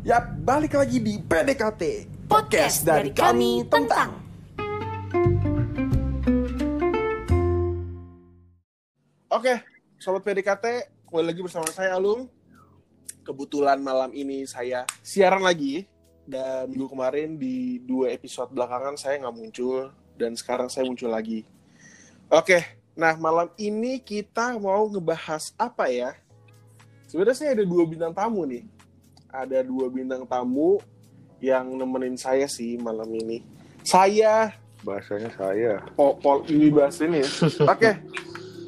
[0.00, 4.16] Ya, balik lagi di PDKT Podcast dari kami tentang.
[9.28, 9.60] Oke,
[10.00, 12.32] Sobat PDKT Kembali lagi bersama saya Alung.
[13.28, 15.84] Kebetulan malam ini saya siaran lagi
[16.24, 21.44] Dan minggu kemarin di dua episode belakangan saya nggak muncul Dan sekarang saya muncul lagi.
[22.32, 22.64] Oke,
[22.96, 26.16] nah malam ini kita mau ngebahas apa ya?
[27.04, 28.79] Sebenarnya saya ada dua bintang tamu nih
[29.30, 30.82] ada dua bintang tamu
[31.40, 33.40] yang nemenin saya sih malam ini.
[33.86, 34.52] Saya
[34.84, 35.80] bahasanya saya.
[35.96, 37.28] Pol, pol ini bahas ini ya.
[37.72, 37.90] Oke.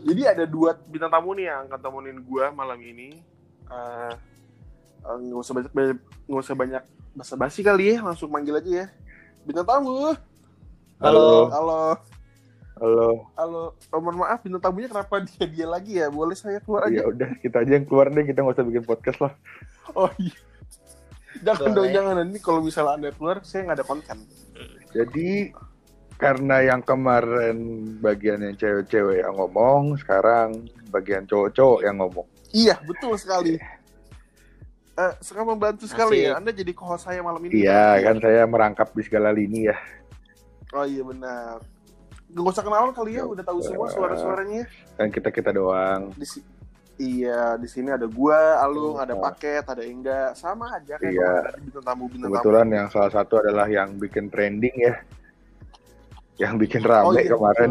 [0.03, 3.21] Jadi ada dua bintang tamu nih yang akan temenin gue malam ini.
[3.69, 4.13] Uh,
[5.07, 5.73] uh, nggak usah banyak
[6.27, 8.87] nggak usah banyak basa-basi kali ya, langsung manggil aja ya.
[9.45, 10.17] Bintang tamu.
[11.03, 11.51] Halo.
[11.51, 11.83] Halo.
[12.83, 13.11] Halo.
[13.39, 13.63] Halo.
[13.95, 16.09] Oh, mohon maaf bintang tamunya kenapa dia dia lagi ya?
[16.09, 17.05] Boleh saya keluar aja?
[17.05, 19.33] Ya udah kita aja yang keluar deh, kita nggak usah bikin podcast lah.
[19.95, 20.52] Oh iya.
[21.43, 22.15] Jangan dong, jangan.
[22.23, 24.19] Ini kalau misalnya Anda keluar, saya nggak ada konten.
[24.95, 25.51] Jadi,
[26.15, 27.57] karena yang kemarin
[27.99, 32.27] bagian yang cewek-cewek yang ngomong, sekarang bagian cowok-cowok yang ngomong.
[32.55, 33.59] Iya, betul sekali.
[34.93, 36.29] Uh, sangat membantu sekali Asik.
[36.29, 36.33] ya.
[36.37, 37.65] Anda jadi co-host saya malam ini.
[37.65, 39.77] Iya, kan saya merangkap di segala lini ya.
[40.77, 41.65] Oh iya benar.
[42.33, 44.69] Gak usah kenalan kali ya, udah tahu semua suara-suaranya.
[45.01, 46.13] Kan kita-kita doang.
[46.17, 46.25] Di,
[47.03, 49.23] Iya, di sini ada gua, Alung, ada iya.
[49.27, 51.51] paket, ada Enggak, sama aja kayak iya.
[51.51, 52.77] ada bintang tamu bintang Kebetulan tamu.
[52.79, 54.95] yang salah satu adalah yang bikin trending ya,
[56.39, 57.71] yang bikin rame oh, iya, kemarin.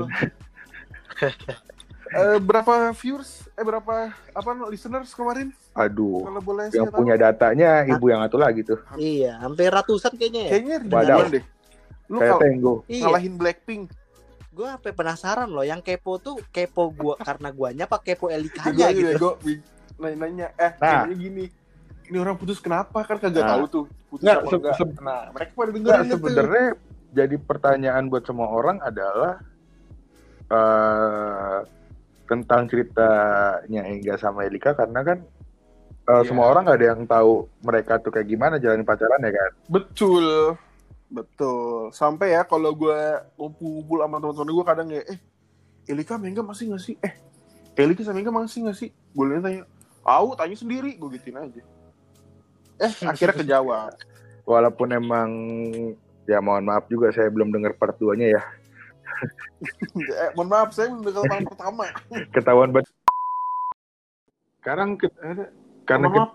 [2.11, 3.47] uh, berapa viewers?
[3.55, 5.55] Eh berapa apa listeners kemarin?
[5.79, 7.23] Aduh, Kalau boleh yang punya tahu.
[7.31, 8.83] datanya ibu yang satu lagi tuh.
[8.99, 10.51] Iya, hampir ratusan kayaknya ya.
[10.51, 11.45] Kayaknya ribuan deh.
[12.11, 12.73] Lu Kayak Tenggo.
[12.91, 13.07] Iya.
[13.07, 14.00] Ngalahin Blackpink
[14.51, 19.39] gue apa penasaran loh yang kepo tuh kepo gua karena guanya apa kepo Elikanya gitu
[19.39, 19.63] gue
[19.95, 21.07] nanya-nanya eh nah.
[21.07, 21.47] gini
[22.11, 23.55] ini orang putus kenapa kan kagak nah.
[23.55, 26.67] tahu tuh putus nggak, se se nah mereka pada dengerin sebenarnya
[27.11, 29.39] jadi pertanyaan buat semua orang adalah
[30.51, 31.59] uh,
[32.27, 35.19] tentang ceritanya Engga sama Elika karena kan
[36.07, 36.23] uh, yeah.
[36.27, 40.55] semua orang gak ada yang tahu mereka tuh kayak gimana jalan pacaran ya kan betul
[41.11, 41.91] Betul.
[41.91, 42.99] Sampai ya kalau gue
[43.35, 45.19] ngumpul-ngumpul sama teman-teman gue kadang ya, eh,
[45.91, 46.95] Elika Mengga masih nggak sih?
[47.03, 47.13] Eh,
[47.75, 48.89] Elika sama Mengga masih nggak sih?
[49.11, 49.61] Gue lihat tanya,
[50.07, 51.61] tahu, tanya sendiri, gue gituin aja.
[52.79, 53.91] Eh, akhirnya kejawab.
[54.47, 55.29] Walaupun emang,
[56.25, 58.41] ya mohon maaf juga saya belum dengar part 2-nya ya.
[60.23, 61.85] eh, mohon maaf, saya belum dengar part pertama.
[62.35, 62.87] Ketahuan banget.
[64.63, 65.17] Sekarang kita,
[65.89, 66.29] karena kita,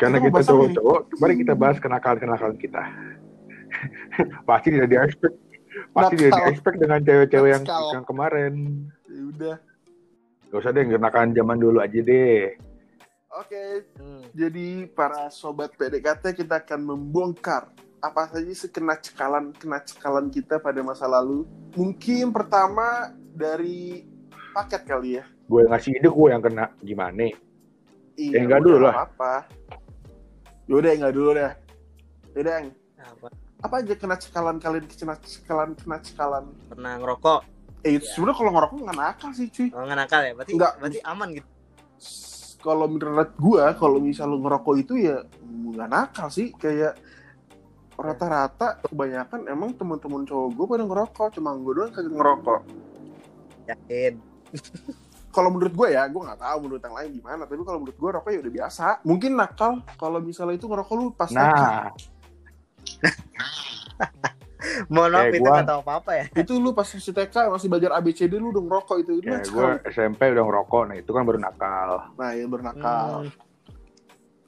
[0.00, 2.82] karena kita cowok-cowok, mari kita bahas kenakalan-kenakalan kita.
[4.48, 5.36] pasti tidak di expect.
[5.92, 8.54] Pasti tidak di expect dengan cewek-cewek yang yang kemarin.
[9.08, 9.56] Ya udah.
[10.46, 12.54] Gak usah deh kenakan zaman dulu aja deh.
[13.36, 13.70] Oke okay.
[14.00, 14.32] hmm.
[14.32, 17.68] jadi para sobat PDKT kita akan membongkar
[18.00, 21.44] apa saja sih kena cekalan kena cekalan kita pada masa lalu.
[21.76, 24.08] Mungkin pertama dari
[24.56, 25.24] paket kali ya.
[25.44, 26.72] Gue ngasih ide gue yang kena.
[26.80, 27.28] Gimana?
[28.16, 29.04] Iya, ya enggak dulu lah.
[29.04, 29.44] apa
[30.66, 31.52] yaudah enggak dulu deh
[32.34, 32.66] yaudah yang
[32.96, 33.26] apa
[33.72, 36.44] aja kena cekalan kalian kena cekalan kena cekalan?
[36.70, 37.40] Pernah ngerokok?
[37.82, 38.00] Eh ya.
[38.02, 39.68] sebenarnya kalau ngerokok nggak nakal sih cuy.
[39.74, 40.32] Oh, nggak nakal ya?
[40.34, 40.72] Berarti nggak.
[40.78, 41.48] berarti aman gitu?
[42.62, 46.50] Kalau menurut gua kalau misal lu ngerokok itu ya nggak nakal sih.
[46.54, 46.98] Kayak
[47.96, 52.60] rata-rata kebanyakan emang teman-teman cowok gue pada ngerokok cuma gue doang kagak ngerokok.
[53.72, 54.14] Yakin?
[55.36, 58.08] Kalau menurut gue ya gue nggak tahu menurut yang lain gimana tapi kalau menurut gue
[58.08, 58.86] rokok ya udah biasa.
[59.04, 61.92] Mungkin nakal kalau misalnya itu ngerokok lu pas nah
[64.92, 66.24] Mohon maaf itu nggak tahu apa-apa ya.
[66.32, 69.12] Itu lu pas masih TK masih belajar ABCD lu udah ngerokok itu.
[69.22, 71.90] Ya, gue SMP udah ngerokok, nah itu kan baru nakal.
[72.16, 73.10] Nah, ya baru nakal.
[73.28, 73.30] Hmm.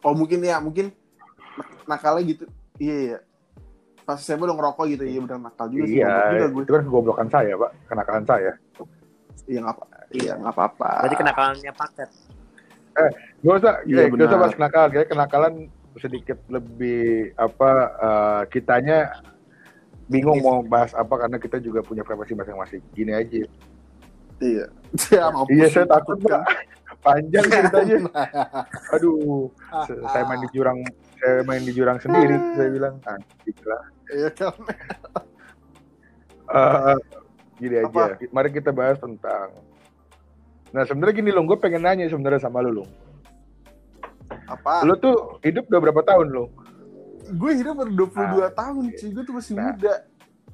[0.02, 0.90] Oh mungkin ya, mungkin
[1.86, 2.44] nakalnya gitu.
[2.78, 3.18] Iya, iya.
[4.02, 6.00] Pas SMP udah ngerokok gitu, iya benar nakal juga sih.
[6.00, 6.62] Iya, gue.
[6.64, 7.70] itu kan kegoblokan saya, Pak.
[7.92, 8.52] Kenakalan saya.
[9.48, 10.90] Iya, nggak apa Iya, nggak apa-apa.
[11.04, 12.10] Berarti kenakalannya paket.
[12.98, 13.10] Eh,
[13.44, 14.88] gak usah, iya, gak usah bahas kenakalan.
[14.90, 15.54] Kayak kenakalan
[15.98, 19.18] sedikit lebih apa uh, kitanya
[20.08, 22.82] bingung mau bahas apa karena kita juga punya privasi masing-masing.
[22.96, 23.44] Gini aja.
[24.42, 24.66] Iya.
[25.12, 26.40] Ya, iya saya takut kan.
[27.04, 28.08] Panjang ceritanya.
[28.96, 29.52] Aduh,
[29.84, 30.80] saya main di jurang,
[31.20, 32.34] saya main di jurang sendiri.
[32.56, 33.20] saya bilang, ah,
[33.68, 33.82] lah.
[34.08, 34.54] Iya kan.
[36.48, 36.96] Uh,
[37.60, 38.16] gini aja.
[38.16, 38.32] Apa?
[38.32, 39.52] Mari kita bahas tentang.
[40.72, 42.88] Nah sebenarnya gini loh, gue pengen nanya sebenarnya sama lu loh.
[44.48, 44.84] Apa?
[44.88, 46.48] Lu tuh hidup udah berapa tahun lu?
[47.34, 49.08] Gue hidup baru 22 nah, tahun, sih.
[49.12, 49.94] Gue tuh masih nah, muda.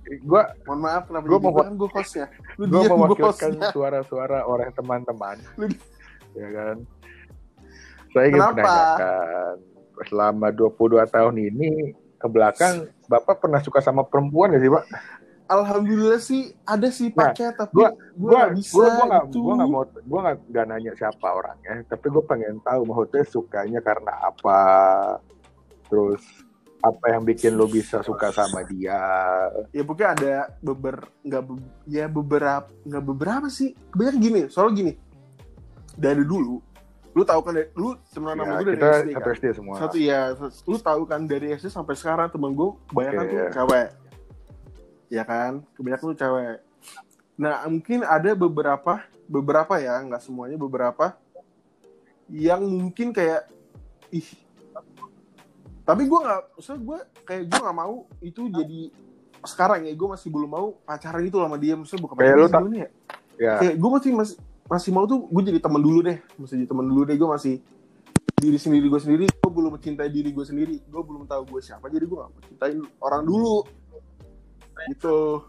[0.05, 2.26] Gue, mohon maaf kenapa gue mau gue ya.
[2.61, 5.37] Lu gue mewakilkan suara-suara orang teman-teman.
[6.41, 6.76] ya kan?
[8.15, 9.55] Saya ingin menanyakan.
[10.11, 14.85] selama 22 tahun ini ke belakang Bapak pernah suka sama perempuan gak sih, Pak?
[15.44, 19.25] Alhamdulillah sih ada sih Nah, pacar tapi gua- gue Gua gak bisa gua gua nggak
[19.29, 19.38] gitu.
[19.38, 23.81] gua nggak mau gua nggak nggak nanya siapa orangnya, tapi gue pengen tahu maksudnya sukanya
[23.85, 24.61] karena apa.
[25.93, 26.25] Terus
[26.85, 29.01] apa yang bikin lo bisa suka sama dia?
[29.73, 34.93] ya pokoknya ada beber nggak be- ya beberapa nggak beberapa sih kebanyakan gini soalnya gini
[35.95, 36.61] dari dulu
[37.11, 39.75] lu tahu kan dari- lu sama Ya, gue dari kita SD satu kan SD semua.
[39.79, 40.21] satu ya
[40.67, 43.49] lu tahu kan dari SD sampai sekarang temen gue kebanyakan Oke, tuh ya.
[43.51, 43.89] cewek
[45.09, 46.57] ya kan kebanyakan tuh cewek
[47.35, 48.93] nah mungkin ada beberapa
[49.25, 51.17] beberapa ya nggak semuanya beberapa
[52.27, 53.47] yang mungkin kayak
[54.11, 54.27] ih
[55.85, 58.81] tapi gue nggak maksudnya gue kayak gue nggak mau itu jadi
[59.45, 61.77] sekarang ya gue masih belum mau pacaran itu sama dia.
[61.77, 62.89] Maksudnya bukan Kayak pacaran lu tak- ya.
[63.35, 66.19] Ya, kayak gue masih masih masih mau tuh gue jadi teman dulu deh.
[66.41, 67.55] Masih jadi teman dulu deh gue masih
[68.35, 69.25] diri sendiri gue sendiri.
[69.29, 70.81] Gue belum mencintai diri gue sendiri.
[70.89, 73.69] Gue belum tahu gue siapa jadi gue gak mau cintain orang dulu.
[74.89, 75.45] Gitu.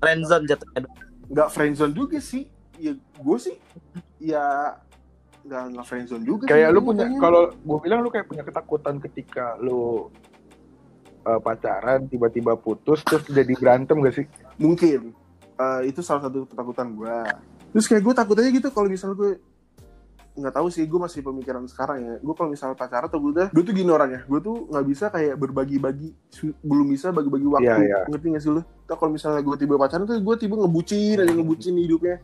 [0.00, 0.88] Friendzone jatuhnya.
[1.28, 2.48] Nggak friendzone juga sih.
[2.80, 3.54] Ya gue sih
[4.16, 4.76] ya
[5.40, 9.00] nggak nggak friendzone juga sih, kayak lu punya kalau gue bilang lu kayak punya ketakutan
[9.00, 10.12] ketika lu
[11.24, 14.26] uh, pacaran tiba-tiba putus terus jadi berantem gak sih?
[14.60, 15.16] mungkin.
[15.60, 17.16] Eh, itu salah satu ketakutan gue
[17.70, 19.32] terus kayak gue takut aja gitu kalau misalnya gue
[20.40, 22.14] nggak tahu sih gue masih pemikiran sekarang ya.
[22.22, 24.24] Gue kalau misalnya pacaran atau gue gue tuh gini orangnya.
[24.24, 26.16] Gue tuh nggak bisa kayak berbagi-bagi
[26.64, 27.66] belum bisa bagi-bagi waktu.
[27.66, 28.00] Iya, iya.
[28.08, 28.62] ngerti gak sih lu?
[28.88, 32.16] Ntar kalau misalnya gue tiba pacaran tuh gue tiba ngebucin aja ngebucin hidupnya.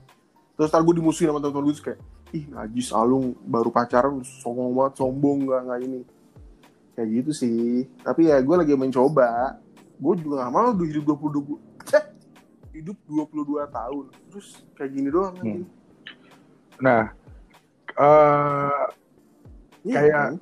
[0.57, 2.01] Terus ntar gue dimusuhin sama teman-teman gue kayak
[2.33, 3.35] ih najis alung.
[3.43, 6.01] Baru pacaran sombong banget sombong nggak nggak ini.
[6.95, 7.67] Kayak gitu sih.
[8.01, 9.61] Tapi ya gue lagi mencoba.
[9.97, 14.05] Gue juga gak mau hidup 20 20 hidup 22 tahun.
[14.29, 15.65] Terus kayak gini doang Hmm.
[16.77, 17.09] Nah,
[17.97, 18.85] uh,
[19.81, 20.33] Kayak- kan?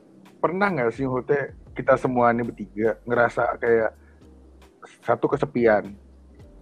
[0.42, 1.38] pernah nggak sih Hote
[1.72, 3.94] kita semua ini bertiga ngerasa kayak
[5.00, 5.94] satu kesepian?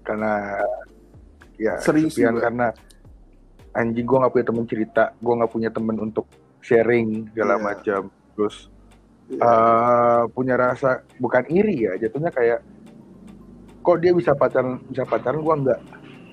[0.05, 0.61] Karena
[1.57, 2.43] ya Sering sih kesepian gua.
[2.45, 2.67] karena
[3.73, 6.27] anjing gue nggak punya temen cerita gue nggak punya temen untuk
[6.61, 7.63] sharing segala Iya.
[7.63, 8.01] macam
[8.33, 8.57] terus
[9.29, 9.41] Iya.
[9.41, 12.61] eh, punya rasa bukan iri ya jatuhnya kayak
[13.81, 15.81] kok dia bisa pacaran bisa pacaran gue enggak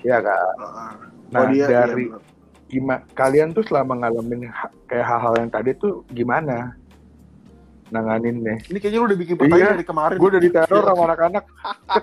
[0.02, 0.92] ya kan Ah, ah.
[1.28, 2.18] nah Oh, dia- dari iya,
[2.68, 6.78] gimana kalian tuh selama ngalamin ha- kayak hal-hal yang tadi tuh gimana
[7.90, 10.16] nanganinnya ini kayaknya lu udah bikin pertanyaan Iya, dari kemarin.
[10.16, 11.44] gue udah diteror sama anak-anak.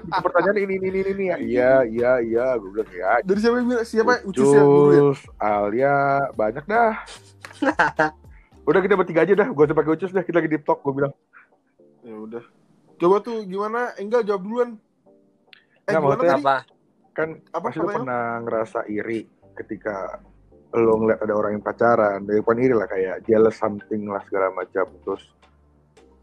[0.03, 1.25] Bikin pertanyaan ini ini ini ini, ini.
[1.47, 2.45] iya iya iya.
[2.55, 3.83] Gue bilang ya dari siapa yang bilang?
[3.83, 4.13] Siapa?
[4.23, 5.01] Ucus ya dulu ya?
[5.01, 5.95] Ucus, Alia,
[6.31, 6.93] banyak dah.
[8.67, 10.93] Udah kita bertiga aja dah, gue usah pakai Ucus dah, kita lagi deep talk, gue
[10.93, 11.13] bilang.
[12.01, 12.43] ya udah.
[12.97, 13.91] Coba tuh gimana?
[13.95, 14.69] Enggak jawab duluan.
[15.83, 16.31] Eh Nggak, gimana tadi?
[16.37, 16.55] apa
[17.13, 17.95] Kan Apa pertanyaan?
[17.97, 20.19] pernah ngerasa iri ketika
[20.69, 24.51] lo ngeliat ada orang yang pacaran, dari bukan iri lah kayak jealous something lah segala
[24.51, 24.83] macam.
[25.01, 25.23] Terus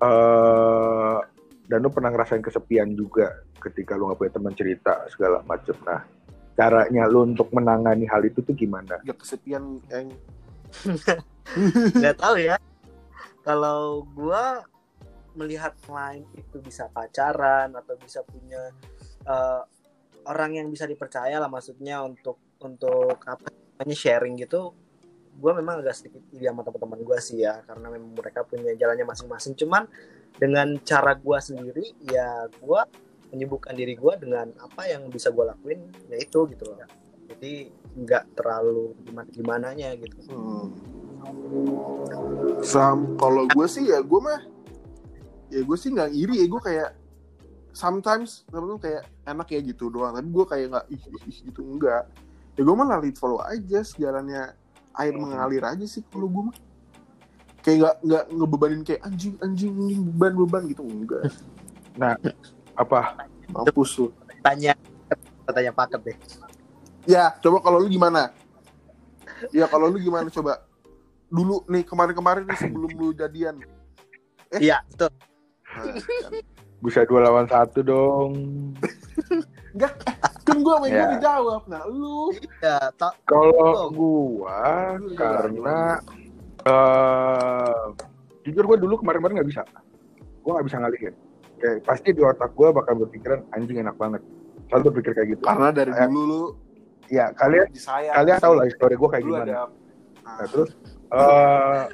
[0.05, 1.17] eh
[1.65, 5.73] dan lu pernah ngerasain kesepian juga ketika lu gak punya teman cerita segala macam.
[5.89, 6.05] Nah,
[6.55, 9.03] caranya lu untuk menangani hal itu tuh gimana?
[9.03, 10.09] gak kesepian eng
[12.03, 12.59] nggak tahu ya
[13.47, 14.67] kalau gua
[15.39, 18.71] melihat lain itu bisa pacaran atau bisa punya
[19.27, 19.63] eh,
[20.27, 24.73] orang yang bisa dipercaya lah maksudnya untuk untuk apa namanya sharing gitu
[25.39, 29.07] gua memang agak sedikit iri sama teman-teman gua sih ya karena memang mereka punya jalannya
[29.07, 29.55] masing-masing.
[29.59, 29.87] Cuman
[30.35, 32.87] dengan cara gua sendiri ya gua
[33.35, 36.79] menyibukkan diri gua dengan apa yang bisa gua lakuin yaitu gitu loh.
[37.31, 40.19] Jadi nggak terlalu gimana gimananya gitu.
[40.29, 40.69] Hmm.
[42.61, 44.45] Sam, kalau gue sih ya gue mah
[45.49, 46.91] ya gue sih nggak iri ya gue kayak
[47.73, 50.21] sometimes tuh kayak enak ya gitu doang.
[50.21, 51.65] Tapi gue kayak nggak ih, ih, ih, gitu.
[51.65, 52.13] Enggak
[52.55, 54.55] ya gue mah lead follow aja sejalannya
[54.95, 56.57] air mengalir aja sih kalau gue mah.
[57.65, 60.83] Kayak nggak nggak ngebebanin kayak anjing anjing anjing beban beban gitu.
[60.85, 61.25] Enggak.
[62.83, 63.25] Apa?
[63.51, 64.07] mampus lu.
[64.41, 64.73] Tanya
[65.45, 66.17] tanya paket deh.
[67.05, 68.33] Ya coba kalau lu gimana?
[69.53, 70.65] Ya kalau lu gimana coba?
[71.29, 73.61] Dulu nih kemarin-kemarin nih sebelum lu jadian.
[74.57, 75.11] Iya betul.
[75.75, 76.33] Nah, kan.
[76.85, 78.33] Bisa dua lawan satu dong.
[80.45, 81.09] kan gue sama gue Ya.
[81.11, 82.29] dijawab nah lu
[82.61, 85.99] ya tak Kalau gua karena
[86.63, 87.85] eh
[88.43, 89.63] jujur gua dulu kemarin-kemarin nggak bisa.
[90.41, 91.15] Gua nggak bisa ngalihin.
[91.57, 94.21] Kayak pasti di otak gua bakal berpikiran anjing enak banget.
[94.67, 95.43] Selalu berpikir kayak gitu.
[95.43, 96.43] karena dari Eh, dulu lu
[97.07, 99.45] Ya kalian disayang kalian tahu lah histori gua kayak gimana.
[99.45, 99.57] ada
[100.23, 100.71] Nah, terus
[101.11, 101.85] eh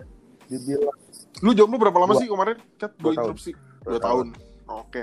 [0.46, 0.98] dibilang
[1.40, 2.20] lu jomblo berapa lama Dua.
[2.20, 3.24] sih kemarin cat Dua gue tahun.
[3.24, 3.50] interupsi
[3.82, 4.26] dua tahun
[4.66, 5.02] oke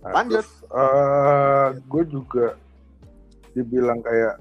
[0.00, 0.40] Nah, Lanjut.
[0.40, 2.46] terus, eh gue juga
[3.54, 4.38] dibilang kayak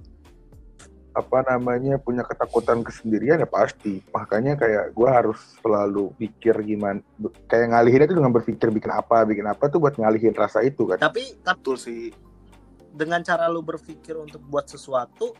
[1.09, 3.99] apa namanya punya ketakutan kesendirian ya pasti.
[4.13, 7.01] Makanya kayak gue harus selalu pikir gimana
[7.49, 11.01] kayak ngalihin itu dengan berpikir bikin apa bikin apa tuh buat ngalihin rasa itu kan.
[11.01, 12.13] Tapi betul sih.
[12.89, 15.37] dengan cara lu berpikir untuk buat sesuatu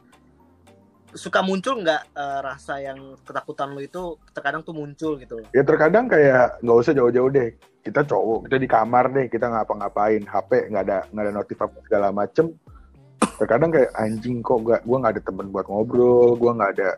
[1.18, 5.42] suka muncul nggak eh, rasa yang ketakutan lu itu terkadang tuh muncul gitu?
[5.42, 7.58] Loh ya terkadang kayak nggak usah jauh-jauh deh.
[7.82, 11.78] Kita cowok kita di kamar deh kita ngapa-ngapain HP nggak ada nggak ada notif apa
[11.82, 12.54] segala macem
[13.40, 16.90] terkadang kayak anjing kok gak gue nggak ada temen buat ngobrol gue nggak ada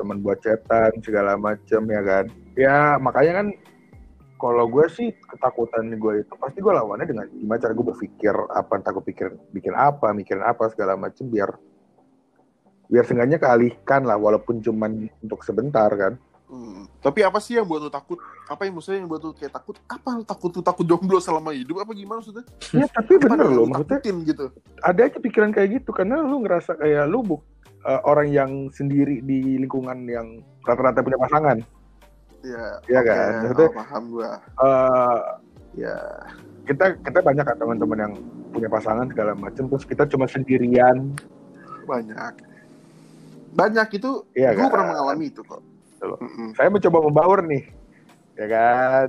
[0.00, 2.24] temen buat chatan segala macem ya kan?
[2.56, 3.46] Ya makanya kan
[4.40, 8.72] kalau gue sih ketakutan gue itu pasti gue lawannya dengan gimana cara gue berpikir apa
[8.74, 11.54] entah gue pikir bikin apa mikirin apa segala macem biar
[12.90, 16.18] biar seenggaknya kealihkan lah walaupun cuman untuk sebentar kan
[16.52, 16.84] Hmm.
[17.00, 18.20] Tapi apa sih yang buat lu takut?
[18.44, 19.80] Apa yang maksudnya yang buat lu kayak takut?
[19.88, 21.80] Apa lu takut lu takut jomblo selama hidup?
[21.80, 22.44] Apa gimana maksudnya?
[22.70, 24.52] ya tapi Apa bener loh maksudnya gitu.
[24.78, 27.40] ada aja pikiran kayak gitu karena lu ngerasa kayak lu buk
[27.82, 30.26] uh, orang yang sendiri di lingkungan yang
[30.62, 31.56] rata-rata punya pasangan
[32.42, 32.64] Iya.
[32.84, 33.32] Iya oke, kan?
[33.40, 34.30] Maksudnya- oh, paham gua.
[34.60, 35.18] Eh,
[35.80, 35.96] Ya.
[36.62, 38.12] kita kita banyak kan teman-teman yang
[38.52, 41.16] punya pasangan segala macam terus kita cuma sendirian
[41.82, 42.34] Banyak.
[43.52, 44.70] Banyak itu Iya gua kan?
[44.70, 45.64] pernah mengalami itu kok.
[46.02, 46.18] Betul.
[46.18, 46.48] Mm-mm.
[46.58, 47.62] saya mencoba membaur nih
[48.34, 49.08] ya kan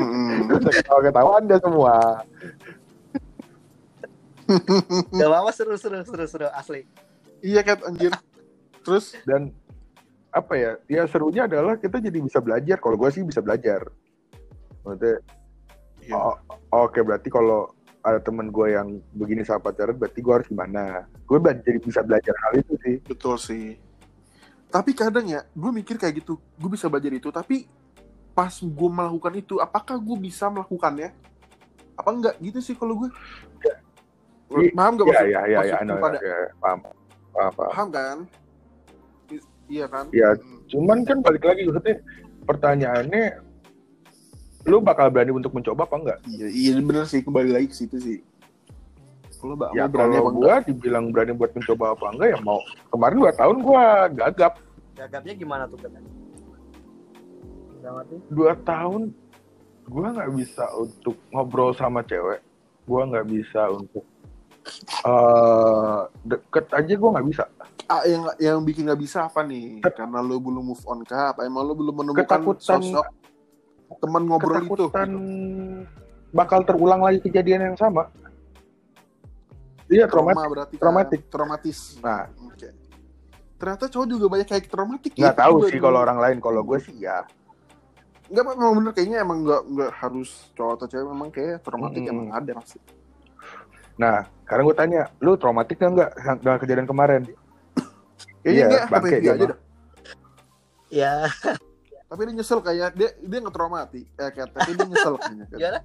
[0.00, 0.48] Mm-mm.
[0.72, 2.24] ketawa ketawa anda semua
[5.10, 6.86] Gak apa-apa seru seru seru seru asli.
[7.42, 8.14] iya kan anjir.
[8.86, 9.50] Terus dan
[10.30, 13.90] apa ya ya serunya adalah kita jadi bisa belajar kalau gue sih bisa belajar
[14.80, 15.18] maksudnya
[16.06, 16.14] Iya.
[16.14, 16.38] oh,
[16.86, 17.74] oke berarti kalau
[18.06, 22.30] ada temen gue yang begini sama pacaran berarti gue harus gimana gue jadi bisa belajar
[22.46, 23.74] hal itu sih betul sih.
[24.66, 27.70] Tapi kadang ya, gue mikir kayak gitu, gue bisa belajar itu, tapi
[28.34, 31.14] pas gue melakukan itu, apakah gue bisa melakukannya?
[31.96, 33.08] Apa enggak gitu sih kalau gue?
[34.46, 36.94] I- Paham gak ya maksud, ya ya ya maksudku I know, pada ya, paham paham,
[37.34, 37.70] paham.
[37.72, 38.18] paham kan?
[39.66, 40.04] Iya kan?
[40.14, 40.28] Iya.
[40.38, 40.58] Mm.
[40.70, 41.98] cuman kan balik lagi maksudnya
[42.46, 43.42] pertanyaannya
[44.66, 47.98] lu bakal berani untuk mencoba apa enggak Iya, iya bener sih kembali lagi ke situ
[47.98, 48.18] sih.
[49.36, 50.40] Kalau mbak ya mau berani apa kalau enggak?
[50.40, 53.84] gue dibilang berani buat mencoba apa enggak ya mau kemarin dua tahun gue
[54.16, 54.52] gagap
[54.96, 55.92] Gagapnya gimana tuh kan?
[58.28, 59.02] Dua tahun
[59.86, 62.42] gue nggak bisa untuk ngobrol sama cewek
[62.82, 64.02] gue nggak bisa untuk
[65.04, 67.44] eh deket aja gue nggak bisa
[67.86, 69.78] Ah, yang yang bikin nggak bisa apa nih?
[69.86, 71.30] Karena lo belum move on kah?
[71.30, 73.06] Apa emang lo belum menemukan Ketakutan- sosok
[74.02, 74.74] teman ngobrol itu?
[74.90, 75.10] ketakutan
[76.34, 78.10] bakal terulang lagi kejadian yang sama
[79.88, 80.80] iya Trauma traumatik berarti kan?
[80.80, 81.20] Traumatik.
[81.28, 81.78] Traumatis.
[81.98, 82.68] nah Oke.
[83.56, 85.20] Ternyata cowok juga banyak kayak traumatik ya.
[85.22, 87.24] nggak tahu Gua sih kalau orang lain kalau gue sih ya
[88.26, 92.12] Enggak, memang bener kayaknya emang nggak nggak harus cowok atau cewek memang kayak traumatik Mm-mm.
[92.12, 92.78] emang ada pasti.
[93.96, 97.22] nah sekarang gue tanya lu traumatik nggak dengan kejadian kemarin
[98.42, 99.58] Iya, enggak, bangke tapi dia aja dah.
[100.86, 101.12] Ya,
[102.06, 104.06] Tapi dia nyesel kayak dia dia nggak traumati.
[104.06, 105.58] Eh kayak tapi dia nyesel kayaknya kan.
[105.58, 105.82] iya dah.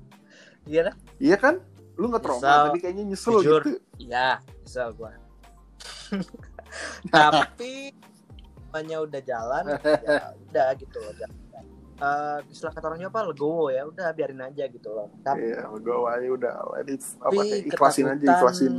[0.61, 0.95] Iya dah.
[1.17, 1.55] Iya kan?
[1.95, 2.63] Lu nggak trauma Nyesel.
[2.67, 3.61] tapi kayaknya nyesel Jujur.
[3.61, 3.71] gitu.
[3.97, 4.29] Iya,
[4.61, 5.11] bisa gua.
[7.11, 7.91] Tapi
[8.71, 11.13] hanya udah jalan, ya udah gitu loh.
[11.13, 11.35] Jalan.
[12.01, 15.93] Eh, istilah kata orangnya apa legowo ya udah biarin aja gitu loh tapi Iya, gue
[16.01, 18.73] aja udah it, apa kayak ikhlasin aja ikhlasin.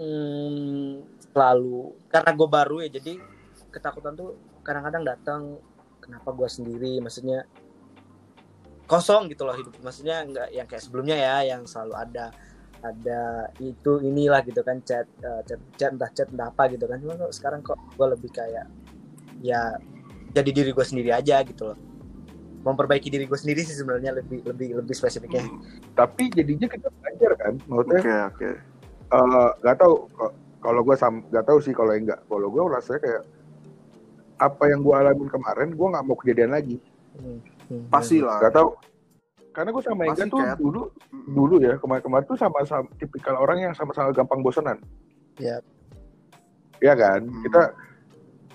[0.00, 3.20] hmm, selalu karena gue baru ya jadi
[3.68, 5.40] ketakutan tuh kadang-kadang datang
[6.00, 7.44] kenapa gue sendiri maksudnya
[8.88, 12.32] kosong gitu loh hidup maksudnya nggak yang kayak sebelumnya ya yang selalu ada
[12.82, 16.98] ada itu inilah gitu kan chat eh, chat chat entah chat entah apa gitu kan
[16.98, 18.66] cuma kok sekarang kok gue lebih kayak
[19.42, 19.78] ya
[20.34, 21.78] jadi diri gue sendiri aja gitu loh
[22.62, 25.42] memperbaiki diri gue sendiri sih sebenarnya lebih lebih lebih spesifiknya
[25.98, 28.50] tapi jadinya kita belajar kan maksudnya Oke, oke.
[29.14, 33.00] eh, nggak tahu ko- kalau gue sam nggak tahu sih kalau enggak kalau gue rasanya
[33.02, 33.22] kayak
[34.42, 36.76] apa yang gue alamin kemarin gue nggak mau kejadian lagi
[37.12, 38.26] Hmm, hmm, Pasti hmm.
[38.26, 38.40] lah.
[38.40, 38.68] nggak tahu
[39.52, 40.82] karena gue sama Ega tuh kayak- dulu
[41.28, 44.80] dulu ya kemarin-kemarin tuh sama-sama tipikal orang yang sama-sama gampang bosenan
[45.36, 45.60] Iya.
[46.78, 47.42] Iya kan Hmm.
[47.42, 47.62] kita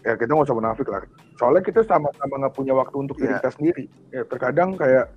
[0.04, 1.02] ya kita nggak usah munafik lah
[1.36, 3.40] soalnya kita sama-sama nggak punya waktu untuk diri Iya.
[3.40, 5.08] kita sendiri ya terkadang kayak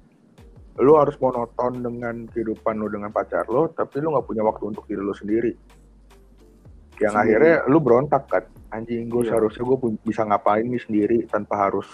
[0.78, 4.84] lu harus monoton dengan kehidupan lu dengan pacar lo tapi lu nggak punya waktu untuk
[4.84, 5.52] diri lu sendiri
[6.98, 7.32] yang Sendiri.
[7.32, 9.28] akhirnya lu berontak kan anjing gue Iya.
[9.30, 11.88] seharusnya gue bisa ngapain nih sendiri tanpa harus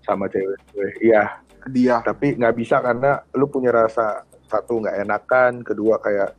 [0.00, 1.36] sama cewek gue iya
[1.70, 1.96] Dia.
[2.02, 6.32] tapi nggak bisa karena lu punya rasa satu nggak enakan kedua kayak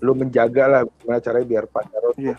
[0.00, 2.36] lu menjaga lah gimana caranya biar pacar lu Iya.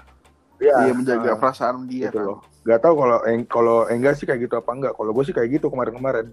[0.56, 2.28] Iya, dia menjaga nah, perasaan dia gitu kan.
[2.32, 5.36] loh nggak tahu kalau eng kalau enggak sih kayak gitu apa enggak kalau gue sih
[5.36, 6.32] kayak gitu kemarin-kemarin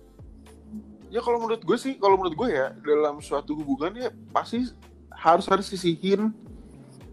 [1.12, 4.64] Ya kalau menurut gue sih, kalau menurut gue ya dalam suatu hubungan ya pasti
[5.12, 6.32] harus harus sisihin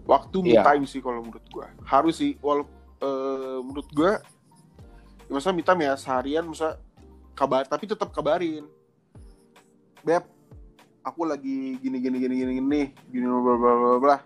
[0.08, 0.64] waktu me Iya.
[0.64, 1.68] time sih kalau menurut gue.
[1.84, 2.72] Harus sih, walaupun
[3.04, 4.12] eh, menurut gue
[5.28, 6.80] masa minta ya seharian masa
[7.40, 8.68] kabar tapi tetap kabarin.
[10.04, 10.28] Beb
[11.00, 14.18] aku lagi gini gini gini gini gini gini bla bla bla bla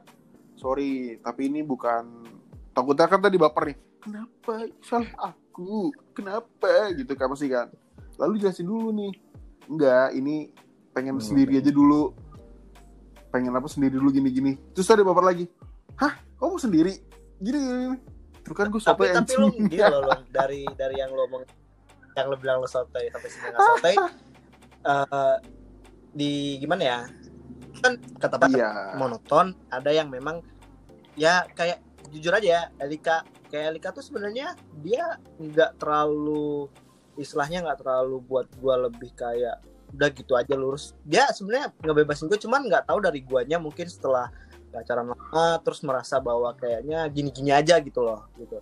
[0.58, 2.26] sorry tapi ini bukan
[2.74, 3.78] takutnya kan tadi baper nih.
[4.02, 5.94] Kenapa salah aku?
[6.12, 6.90] Kenapa?
[6.92, 7.70] Gitu kan pasti kan.
[8.18, 9.14] Lalu jelasin dulu nih.
[9.70, 10.50] Enggak ini
[10.92, 11.24] pengen Hmm.
[11.24, 12.12] sendiri aja dulu.
[13.30, 14.52] Pengen apa sendiri dulu gini gini.
[14.74, 15.46] Terus tadi baper lagi.
[15.96, 16.18] Hah?
[16.36, 16.94] Kamu sendiri?
[17.40, 17.98] Gini gini, gini.
[18.44, 21.48] terus kan gue tapi tapi lu gila loh dari dari yang lo omong
[22.18, 23.96] yang lo bilang lo sotoy sampai sini nggak sotoy
[24.92, 25.38] eh,
[26.14, 27.00] di gimana ya?
[27.82, 28.96] Kan kata Pak iya.
[28.96, 30.46] Monoton ada yang memang
[31.18, 31.82] ya kayak
[32.14, 33.26] jujur aja ya Elika.
[33.50, 36.70] Kayak Elika tuh sebenarnya dia nggak terlalu
[37.18, 39.62] istilahnya nggak terlalu buat gua lebih kayak
[39.94, 40.98] udah gitu aja lurus.
[41.06, 44.34] Dia sebenarnya ngebebasin gue cuman nggak tahu dari guanya mungkin setelah
[44.74, 48.58] pacaran lama terus merasa bahwa kayaknya gini-gini aja gitu loh gitu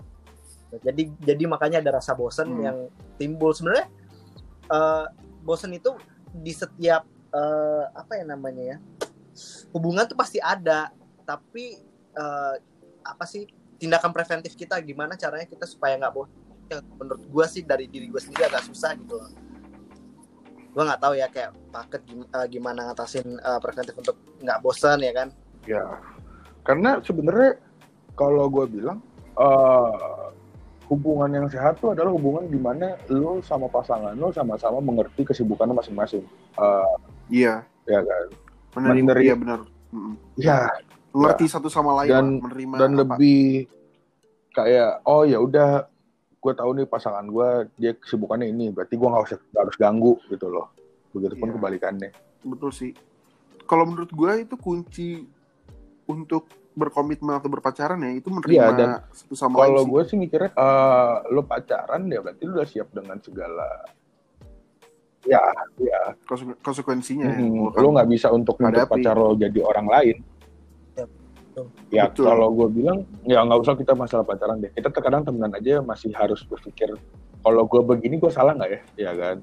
[0.72, 2.64] Nah, jadi jadi makanya ada rasa bosen Hmm.
[2.64, 2.78] yang
[3.20, 3.52] timbul.
[3.52, 3.92] Sebenarnya
[4.72, 5.06] eh,
[5.44, 5.92] bosen itu
[6.32, 8.78] di setiap eh, apa ya namanya ya
[9.76, 10.90] hubungan tuh pasti ada.
[11.28, 11.80] Tapi
[12.16, 12.56] eh,
[13.04, 13.44] apa sih
[13.76, 16.40] tindakan preventif kita gimana caranya kita supaya nggak bosan
[16.72, 19.32] yang menurut gue sih dari diri gue sendiri agak susah gitu loh.
[20.72, 25.12] Gue nggak tahu ya kayak paket gim- gimana ngatasin eh, preventif untuk nggak bosan ya
[25.12, 25.28] kan?
[25.68, 25.84] Ya,
[26.64, 27.60] karena sebenarnya
[28.16, 29.04] kalau gue bilang
[29.36, 30.21] eh,
[30.92, 35.72] hubungan yang sehat tuh adalah hubungan di mana lo sama pasangan lo sama-sama mengerti kesibukannya
[35.72, 36.28] masing-masing.
[36.54, 36.96] Eh,
[37.32, 38.28] iya ya kan.
[38.72, 40.16] benar Menerima- iya benar Mm-mm.
[40.36, 40.68] Ya,
[41.12, 43.00] ngerti satu sama lain Dan- menerima dan apa.
[43.02, 43.68] lebih
[44.50, 45.88] kayak oh ya udah
[46.38, 50.14] gue tahu nih pasangan gue dia kesibukannya ini berarti gue nggak usah nggak harus ganggu
[50.28, 50.68] gitu loh.
[51.12, 51.56] Begitupun Iya.
[51.56, 52.10] kebalikannya.
[52.42, 52.92] betul sih
[53.64, 55.24] kalau menurut gue itu kunci
[56.06, 60.16] untuk berkomitmen atau berpacaran ya itu menerima Iya, dan satu sama lain Kalau gue sih
[60.16, 63.68] mikirnya eh, lo pacaran ya berarti lo udah siap dengan segala
[65.22, 65.42] ya
[65.78, 67.38] ya Konse- konsekuensinya ya.
[67.38, 70.18] Mm, Kalau kan- lo nggak bisa untuk untuk pacar lo jadi orang lain.
[70.92, 71.66] Ya, betul.
[71.92, 72.26] Ya Betul.
[72.26, 74.72] kalau gue bilang ya nggak usah kita masalah pacaran deh.
[74.72, 76.90] Kita terkadang temenan aja masih harus berpikir
[77.38, 78.82] kalau gue begini gue salah nggak ya?
[78.98, 79.38] Ya kan?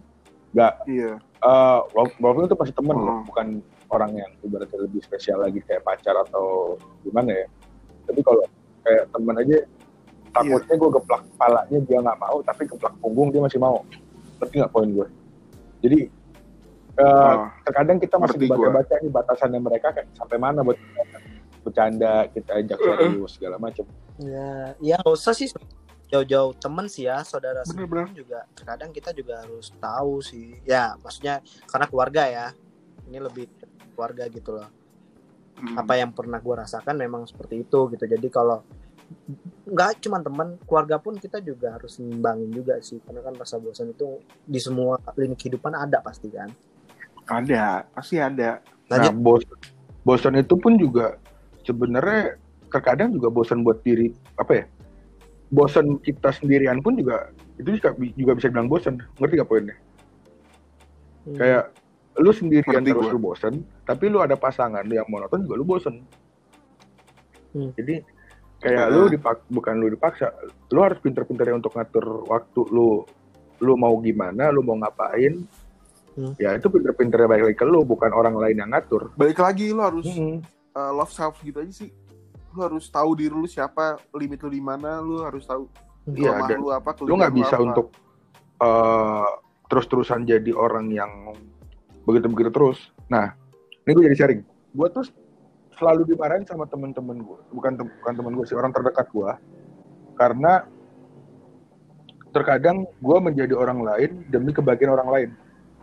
[0.48, 0.72] Nggak.
[0.88, 1.78] iya eh
[2.18, 3.22] walaupun itu pasti temen loh, Oh.
[3.22, 7.46] bukan orang yang ibaratnya lebih spesial lagi kayak pacar atau gimana ya.
[8.08, 8.44] Tapi kalau
[8.84, 9.58] kayak temen aja
[10.28, 13.80] takutnya gue geplak kepalanya dia nggak mau, tapi geplak punggung dia masih mau.
[14.38, 15.06] Ngerti nggak poin gue?
[15.82, 15.98] Jadi
[16.98, 20.74] eh, Oh, terkadang kita masih baca-baca nih batasannya mereka kayak sampai mana buat
[21.62, 23.84] bercanda kita ajak serius segala macam.
[24.18, 25.46] ya ya nggak usah sih
[26.08, 31.38] jauh-jauh temen sih ya saudara sendiri juga terkadang kita juga harus tahu sih ya maksudnya
[31.68, 32.46] karena keluarga ya
[33.06, 33.46] ini lebih
[33.98, 34.70] keluarga gitu loh
[35.58, 35.74] mm.
[35.74, 38.62] apa yang pernah gue rasakan memang seperti itu gitu jadi kalau
[39.66, 43.90] nggak cuma teman keluarga pun kita juga harus nimbangin juga sih karena kan rasa bosan
[43.90, 46.54] itu di semua lini kehidupan ada pasti kan
[47.26, 49.42] ada pasti ada Nah, lanjut bos
[50.02, 51.20] bosan itu pun juga
[51.68, 52.40] sebenarnya
[52.72, 54.66] terkadang juga bosan buat diri apa ya?
[55.52, 59.00] Bosan kita sendirian pun juga itu juga, juga bisa bilang bosan.
[59.20, 59.76] Ngerti gak poinnya?
[61.28, 61.36] Hmm.
[61.36, 61.64] Kayak
[62.18, 65.64] lu sendirian Ngerti terus lu bosan, tapi lu ada pasangan lu yang monoton juga lu
[65.64, 66.02] bosan.
[67.50, 67.70] Hmm.
[67.74, 68.02] Jadi
[68.58, 68.94] kayak Hmm.
[68.94, 70.34] lu dipak bukan lu dipaksa,
[70.68, 73.06] lu harus pinter-pinter untuk ngatur waktu lu
[73.58, 75.42] lu mau gimana, lu mau ngapain.
[76.12, 76.34] Hmm.
[76.36, 79.14] Ya itu pinter-pinternya balik lagi ke lu, bukan orang lain yang ngatur.
[79.14, 80.42] balik lagi lo harus Hmm.
[80.72, 81.90] uh, love self gitu aja sih
[82.48, 85.68] lu harus tahu diri lu siapa limit lu di mana lu harus tahu
[86.08, 87.62] Iya, dan lu apa lu nggak bisa apa.
[87.62, 87.86] untuk
[88.58, 89.28] eh,
[89.68, 91.12] terus-terusan jadi orang yang
[92.08, 92.78] begitu-begitu terus.
[93.12, 93.36] Nah,
[93.84, 94.40] ini gue jadi sharing.
[94.72, 95.04] Gue tuh
[95.76, 99.30] selalu dimarahin sama temen-temen gue, bukan tem- bukan temen gue sih, orang terdekat gue,
[100.16, 100.64] karena
[102.28, 105.30] terkadang gue menjadi orang lain demi kebahagiaan orang lain.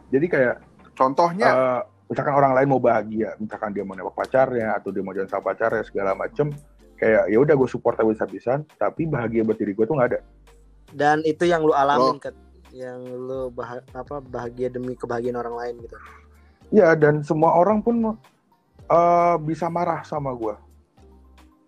[0.10, 0.56] Jadi kayak
[0.94, 5.14] contohnya eh, misalkan orang lain mau bahagia, misalkan dia mau nembak pacarnya atau dia mau
[5.14, 6.54] jalan sama pacarnya segala macem,
[7.00, 10.22] kayak ya udah gue support habis-habisan, tapi bahagia buat diri gue tuh nggak ada.
[10.96, 12.32] dan itu yang lu alamin kan
[12.76, 15.96] yang lu bah apa bahagia demi kebahagiaan orang lain gitu
[16.74, 18.18] Ya dan semua orang pun
[18.90, 20.56] eh, bisa marah sama gue.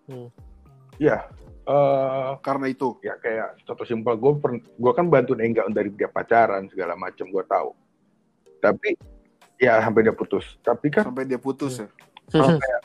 [0.09, 0.29] Hmm.
[0.97, 1.29] Ya,
[1.69, 6.65] eh, karena itu ya kayak contoh simpel gue gue kan bantuin Engga dari dia pacaran
[6.67, 7.71] segala macam gue tahu.
[8.57, 8.97] Tapi
[9.61, 10.57] ya sampai dia putus.
[10.65, 11.87] Tapi kan sampai dia putus ya
[12.27, 12.81] kalau kayak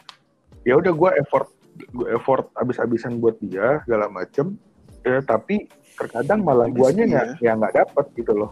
[0.63, 4.55] ya udah gue effort gue effort abis-abisan buat dia segala macem.
[5.03, 8.51] Ya, tapi terkadang malah Tapi guanya nggak ya nggak dapet gitu loh,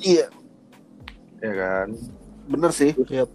[0.00, 0.26] iya
[1.38, 1.88] ya kan.
[2.46, 3.26] bener sih eh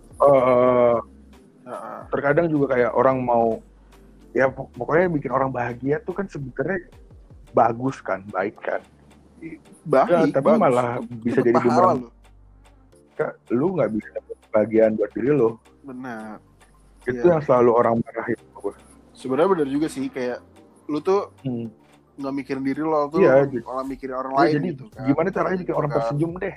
[1.65, 1.99] Heeh.
[2.07, 3.57] terkadang juga kayak orang mau
[4.31, 6.91] ya pok- pokoknya bikin orang bahagia tuh kan sebenarnya
[7.51, 8.81] bagus kan baik kan
[9.83, 10.59] Baik, Ya, tapi bagus.
[10.59, 12.09] malah bisa Dapet jadi bumerang lu.
[13.13, 15.49] Kak, lu nggak bisa dapet kebahagiaan buat diri lo
[15.81, 16.37] Benar.
[17.03, 17.31] itu Iya.
[17.31, 18.73] yang selalu orang marahin gue
[19.13, 20.39] Sebenarnya benar juga sih kayak
[20.85, 21.65] lu tuh hmm.
[22.15, 25.03] nggak mikirin diri lo tuh Iya, jadi- malah mikirin orang Ya, lain jadi gitu kan.
[25.05, 26.55] gimana caranya bikin orang tersenyum deh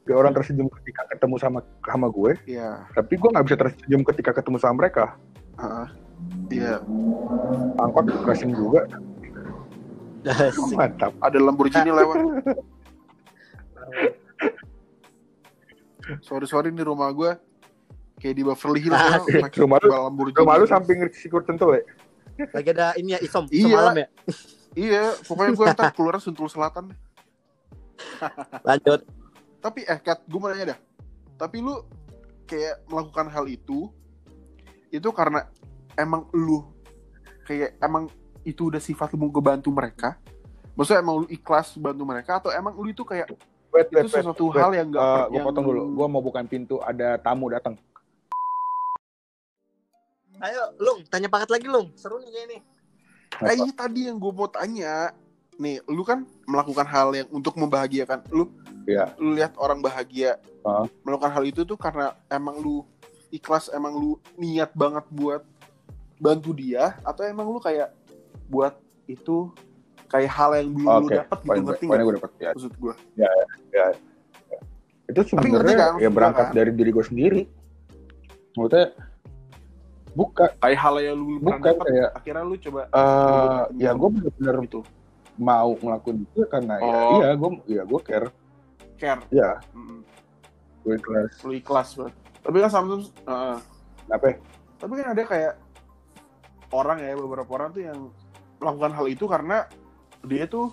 [0.00, 2.70] Kayak orang tersenyum ketika ketemu sama sama gue Iya.
[2.90, 5.04] tapi gue nggak bisa tersenyum ketika ketemu sama mereka
[5.56, 5.86] Heeh.
[6.52, 6.74] Iya.
[7.76, 8.88] angkot crashing juga
[10.20, 10.74] Asik.
[10.74, 12.16] mantap Ada Lamborghini lewat.
[16.20, 17.30] Sorry sorry nih rumah gue
[18.18, 19.46] kayak di Beverly Hills iya.
[19.54, 20.36] Rumah lu- Lamborghini.
[20.36, 21.80] Rumah lu samping sikur tentu ya
[22.48, 23.58] Lagi ada ini ya isom, Iya.
[23.60, 24.08] isom malam ya.
[24.70, 26.94] Iya, pokoknya gue ntar keluar Sentul Selatan.
[28.68, 29.00] Lanjut.
[29.60, 30.78] Tapi eh Kat, gue mau nanya dah.
[31.36, 31.74] Tapi lu
[32.46, 33.90] kayak melakukan hal itu
[34.90, 35.46] itu karena
[35.94, 36.66] emang lu
[37.44, 38.10] kayak emang
[38.42, 40.16] itu udah sifat lu mau ngebantu mereka?
[40.74, 43.28] Maksudnya emang lu ikhlas bantu mereka atau emang lu itu kayak
[43.70, 47.20] wait itu sesuatu hal yang enggak Eh, gue potong dulu gue mau bukain pintu ada
[47.20, 47.76] tamu datang
[50.40, 51.92] Ayo, Lung, tanya paket lagi, Lung.
[51.96, 52.58] Seru nih kayak ini.
[53.40, 55.12] Eh, iya tadi yang gue mau tanya.
[55.60, 58.48] Nih, lu kan melakukan hal yang untuk membahagiakan lu.
[58.88, 59.12] Iya.
[59.20, 60.40] Lu lihat orang bahagia.
[60.40, 60.84] Heeh.
[61.04, 62.88] Melakukan hal itu tuh karena emang lu
[63.28, 65.44] ikhlas, emang lu niat banget buat
[66.20, 67.92] bantu dia atau emang lu kayak
[68.52, 68.76] buat
[69.08, 69.48] itu
[70.10, 72.02] kayak hal yang belum lu Oke, dapat gitu ngerti nggak?
[72.04, 72.94] gue dapet ya Maksud gue.
[75.10, 76.54] itu ngerti sebenarnya kan, ya berangkat kan?
[76.54, 77.42] dari diri gue sendiri
[78.54, 78.86] maksudnya
[80.12, 84.56] bukan Kayak hal yang lu Bukan, dapat, kayak- akhirnya lu coba eh ya gue bener-bener
[84.64, 84.80] gitu.
[85.36, 87.10] mau ngelakuin itu karena ya Oh.
[87.16, 88.28] iya gue ya gue care
[88.94, 89.22] Care.
[89.30, 90.04] ya Mm,
[90.80, 92.14] gue kelas lu ikhlas banget.
[92.40, 93.56] Tapi kan sometimes uh,
[94.06, 94.36] apa ya?
[94.76, 95.54] tapi kan ada kayak
[96.70, 97.98] orang ya beberapa orang tuh yang
[98.56, 99.64] melakukan hal itu karena
[100.22, 100.72] dia tuh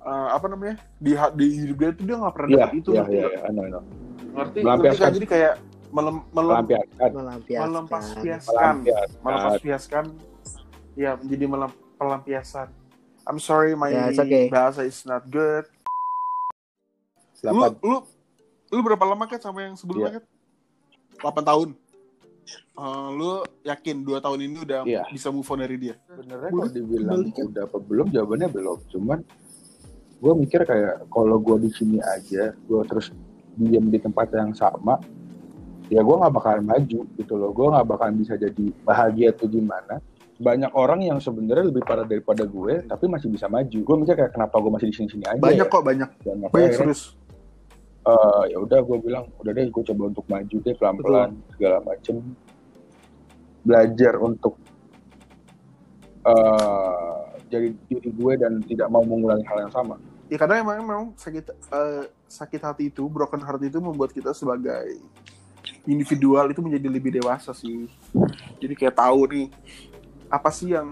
[0.00, 2.96] uh, apa namanya di di hidup dia tuh dia nggak pernah iya dapat itu ngerti
[3.10, 3.32] iya nggak?
[3.32, 3.82] iya, I know, I know.
[4.28, 5.54] ngerti ngerti kan jadi kayak
[5.90, 7.10] melem, melem, Melampiaskan.
[7.10, 7.66] melampiaskan.
[7.66, 8.76] Pelampiasan
[9.20, 10.04] melampiaskan.
[10.94, 12.68] Ya menjadi melem, pelampiasan.
[13.24, 14.48] I'm sorry my it's okay.
[14.48, 15.68] bahasa is not good.
[17.40, 17.72] Lu Delapan.
[17.80, 17.96] lu
[18.68, 20.24] lu berapa lama kan sama yang sebelumnya kan
[21.20, 21.68] 8 tahun.
[22.74, 23.30] Eh, lu
[23.62, 25.04] yakin dua tahun ini udah Iya.
[25.08, 25.94] bisa move on dari dia?
[26.06, 27.44] Sebenarnya Boleh kalau dibilang kembalikan.
[27.46, 28.78] udah apa belum jawabannya belum.
[28.88, 29.18] Cuman
[30.18, 33.12] gue mikir kayak kalau gue di sini aja gue terus
[33.54, 34.98] diem di tempat yang sama
[35.88, 37.50] ya gue nggak bakalan maju gitu loh.
[37.52, 40.00] Gue nggak bakalan bisa jadi bahagia tuh gimana.
[40.38, 43.78] Banyak orang yang sebenarnya lebih parah daripada gue tapi masih bisa maju.
[43.82, 45.72] Gue mikir kayak kenapa gue masih di sini sini aja banyak ya?
[45.72, 46.10] kok banyak.
[46.22, 47.02] Dan banyak serius.
[48.06, 51.78] eh, ya udah gue bilang udah deh gue coba untuk maju deh pelan pelan segala
[51.82, 52.16] macem.
[53.66, 54.54] Belajar untuk
[56.28, 59.96] eh jadi diri gue dan tidak mau mengulangi hal yang sama.
[60.28, 65.00] Ya kadang emang memang sakit eh, sakit hati itu broken heart itu membuat kita sebagai
[65.88, 67.88] individual itu menjadi lebih dewasa sih
[68.60, 69.46] jadi kayak tahu nih
[70.28, 70.86] apa sih yang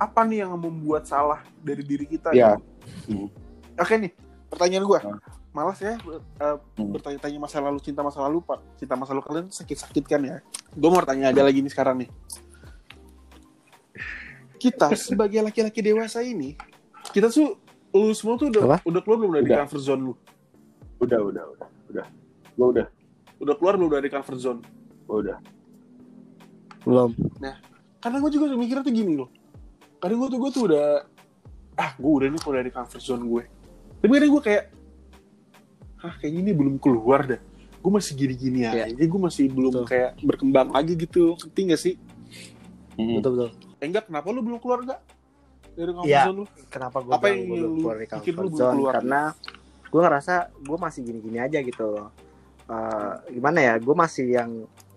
[0.00, 2.56] apa nih yang membuat salah dari diri kita ya
[3.04, 3.28] gitu.
[3.76, 4.12] oke nih
[4.48, 5.20] pertanyaan gue Hmm.
[5.52, 6.90] malas ya eh, Hmm.
[6.90, 10.36] bertanya-tanya masa lalu cinta masa lalu pak cinta masa lalu kalian sakit-sakit kan ya
[10.70, 12.10] gue mau tanya aja lagi nih sekarang nih
[14.56, 16.56] kita sebagai laki-laki dewasa ini
[17.10, 17.56] kita tuh
[17.90, 18.76] lu semua tuh udah Apa?
[18.86, 19.58] udah keluar belum dari Udah.
[19.64, 20.14] comfort zone lu
[21.00, 22.06] udah udah udah udah
[22.54, 22.86] gue udah
[23.40, 24.60] udah keluar belum dari comfort zone
[25.04, 25.38] gue udah
[26.80, 27.12] Belum.
[28.00, 29.28] karena gue juga mikirnya tuh gini loh
[29.98, 30.86] kadang gue tuh gue tuh udah
[31.76, 33.42] ah gue udah nih keluar dari comfort zone gue
[33.98, 34.64] tapi kadang gue kayak
[36.00, 37.40] ah kayak gini belum keluar dah
[37.80, 38.88] gue masih gini-gini Iya.
[38.88, 39.86] aja gue masih belum Betul.
[39.86, 41.94] kayak berkembang lagi gitu ngerti gak sih
[42.96, 43.50] Betul betul.
[43.76, 45.00] eh enggak kenapa lu belum keluar enggak
[45.70, 46.22] dari comfort Iya.
[46.26, 48.74] zone lu Kenapa gue Apa yang belum lu keluar dari comfort zone?
[48.74, 48.92] keluar?
[48.96, 49.20] Karena
[49.84, 52.08] gue ngerasa gue masih gini-gini aja gitu loh.
[52.70, 53.74] Eh, gimana ya?
[53.82, 54.50] Gue masih yang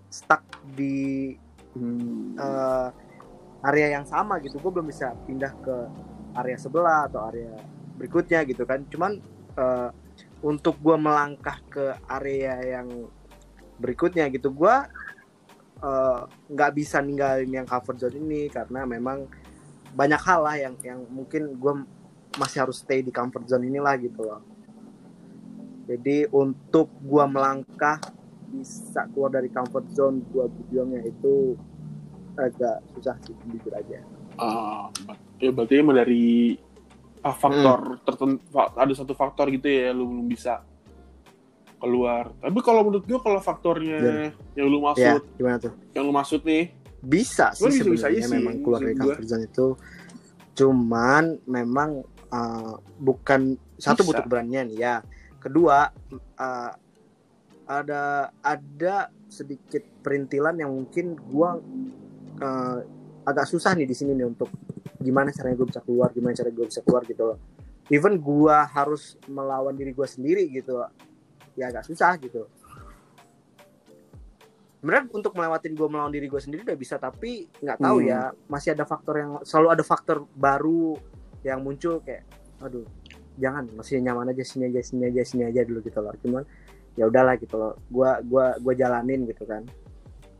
[0.06, 0.46] stuck
[0.78, 1.34] di
[1.74, 2.38] Hmm.
[2.38, 2.88] eh,
[3.66, 4.62] area yang sama gitu.
[4.62, 5.76] Gue belum bisa pindah ke
[6.38, 7.50] area sebelah atau area
[7.98, 8.86] berikutnya gitu kan.
[8.86, 9.18] Cuman
[9.58, 9.90] eh,
[10.42, 13.10] untuk gue melangkah ke area yang
[13.78, 14.76] berikutnya gitu, gue
[16.48, 19.28] nggak bisa ninggalin yang comfort zone ini karena memang
[19.92, 21.74] banyak hal lah yang yang mungkin gue
[22.40, 24.40] masih harus stay di comfort zone inilah gitu loh.
[25.84, 28.00] Jadi untuk gue melangkah
[28.48, 31.58] bisa keluar dari comfort zone gue berjuangnya itu
[32.34, 33.98] agak susah sih jujur aja.
[34.36, 34.90] Ah,
[35.38, 36.54] ya berarti emang dari
[37.20, 40.62] ah, faktor tertentu ada satu faktor gitu ya lu belum bisa
[41.78, 42.32] keluar.
[42.40, 45.72] Tapi kalau menurut gue kalau faktornya yang lu Ya, maksud, gimana tuh?
[45.92, 46.72] yang lu maksud nih
[47.04, 49.12] bisa sih Sebenarnya aja sih, memang keluar dari gua.
[49.12, 49.66] comfort zone itu
[50.54, 51.90] cuman memang
[52.30, 54.08] uh, bukan satu Bisa.
[54.08, 55.02] butuh keberanian ya
[55.44, 55.92] kedua
[56.40, 56.72] uh,
[57.64, 58.94] ada ada
[59.28, 61.60] sedikit perintilan yang mungkin gua
[62.40, 62.78] uh,
[63.24, 64.48] agak susah nih di sini nih untuk
[65.00, 67.38] gimana caranya gue bisa keluar gimana cara gue bisa keluar gitu loh
[67.92, 70.80] even gua harus melawan diri gua sendiri gitu
[71.56, 72.48] ya agak susah gitu
[74.84, 78.08] sebenarnya untuk melewatin gue melawan diri gue sendiri udah bisa tapi nggak tahu Hmm.
[78.12, 78.20] ya
[78.52, 81.00] masih ada faktor yang selalu ada faktor baru
[81.40, 82.28] yang muncul kayak
[82.60, 82.84] aduh
[83.38, 86.14] jangan masih nyaman aja sini aja sini aja sini aja dulu gitu loh.
[86.22, 86.42] Cuman
[86.94, 87.74] ya udahlah gitu loh.
[87.90, 89.62] Gua gua gua jalanin gitu kan.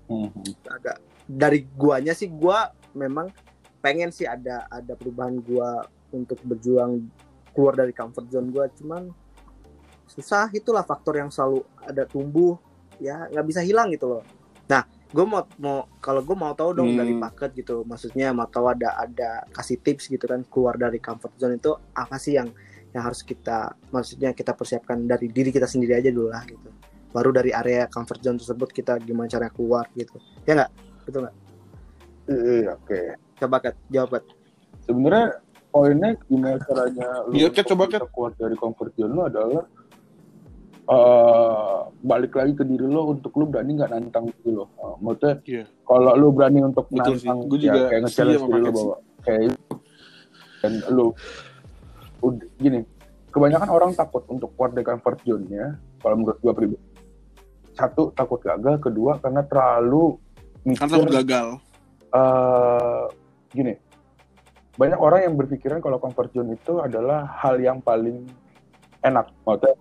[0.05, 0.45] Mhm.
[0.69, 3.33] agak dari guanya sih gua memang
[3.81, 5.81] pengen sih ada ada perubahan gua
[6.13, 7.09] untuk berjuang
[7.57, 8.69] keluar dari comfort zone gua.
[8.69, 9.09] Cuman
[10.07, 10.53] susah.
[10.53, 12.61] Itulah faktor yang selalu ada tumbuh.
[13.01, 14.23] Ya nggak bisa hilang gitu loh.
[14.71, 16.99] Nah gue mau mau kalau gue mau tahu dong Hmm.
[16.99, 17.83] dari paket gitu.
[17.87, 22.19] Maksudnya mau tahu ada ada kasih tips gitu kan keluar dari comfort zone itu apa
[22.19, 22.51] sih yang
[22.95, 26.71] yang harus kita maksudnya kita persiapkan dari diri kita sendiri aja dulu lah gitu.
[27.11, 30.15] Baru dari area comfort zone tersebut kita gimana cara keluar gitu.
[30.47, 30.71] Ya nggak?
[31.05, 31.37] Betul nggak?
[32.25, 33.01] Iya, oke.
[33.35, 33.75] coba kat.
[33.91, 34.25] Jawab kat.
[34.87, 35.27] Sebenarnya
[35.69, 39.65] poinnya gimana caranya lu Iya, Kat, untuk coba, bisa keluar dari comfort zone lu adalah
[40.85, 44.69] eh balik lagi ke diri lo untuk lu berani nggak nantang diri lo.
[44.77, 45.65] Eh, maksudnya Iya.
[45.83, 47.27] kalau lu berani untuk Betul sih.
[47.27, 49.53] nantang, Gua ya, juga kayak nge-challenge sama diri lo bahwa kayak
[50.61, 51.07] dan lu.
[51.09, 51.11] udah,
[52.57, 52.81] gini,
[53.29, 55.77] kebanyakan orang takut untuk keluar dari comfort zone-nya.
[55.99, 56.81] Kalau menurut gua pribadi,
[57.73, 60.17] satu takut gagal, kedua karena terlalu
[60.77, 61.47] Kan takut mikir gagal.
[62.15, 63.05] eh
[63.51, 63.75] gini,
[64.75, 68.25] banyak orang yang berpikiran kalau comfort zone itu adalah hal yang paling
[69.03, 69.29] enak.
[69.43, 69.75] Maksudnya,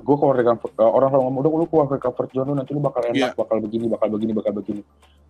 [0.00, 2.54] gue keluar dari comfort, eh, orang kalau ngomong, udah lu keluar dari comfort zone lu
[2.56, 3.28] nanti lu bakal enak, Iya.
[3.36, 4.82] bakal begini, bakal begini, bakal begini.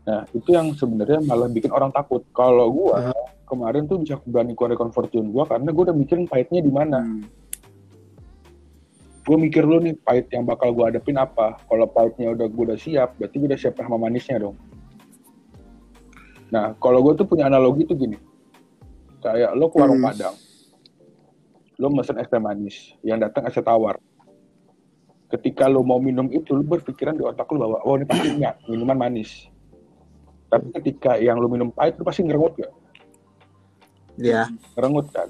[0.02, 2.26] Nah, itu yang sebenarnya malah bikin orang takut.
[2.34, 2.96] Kalau gue
[3.52, 6.72] kemarin tuh bisa berani keluar dari comfort zone gue karena gue udah mikirin pahitnya di
[6.72, 7.04] mana.
[7.04, 7.28] Hmm.
[9.22, 11.60] Gue mikir lu nih pahit yang bakal gue hadapin apa.
[11.68, 14.56] Kalau pahitnya udah gue udah siap, berarti gue udah siap sama manisnya dong.
[16.48, 18.16] Nah, kalau gue tuh punya analogi tuh gini.
[19.20, 20.08] Kayak lo ke warung Hmm.
[20.10, 20.36] Padang.
[21.76, 24.00] Lo mesen es teh manis, yang datang es tawar.
[25.32, 28.60] Ketika lo mau minum itu, lo berpikiran di otak lo bahwa, oh ini pasti enggak,
[28.68, 29.48] minuman manis.
[30.52, 32.81] Tapi ketika yang lo minum pahit, lo pasti ngerengut gak?
[34.20, 35.28] Ya Ngerengut kan?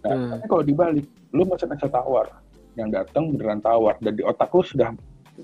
[0.00, 0.30] Nah, Hmm.
[0.32, 1.06] tapi kalau dibalik,
[1.36, 2.26] lo mesen es teh tawar,
[2.72, 4.90] yang datang beneran tawar, dan di otak lo sudah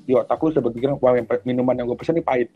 [0.09, 2.49] di otak lo sudah berpikiran, wah yang minuman yang gue pesen ini pahit.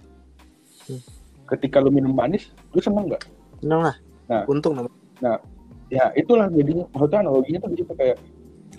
[0.88, 1.00] Hmm.
[1.44, 3.24] Ketika lo minum manis, lo seneng nggak?
[3.60, 3.96] seneng lah
[4.30, 4.44] Nah.
[4.46, 5.42] untung namanya
[5.90, 8.16] ya itulah jadinya maksudnya analoginya tuh di situ kayak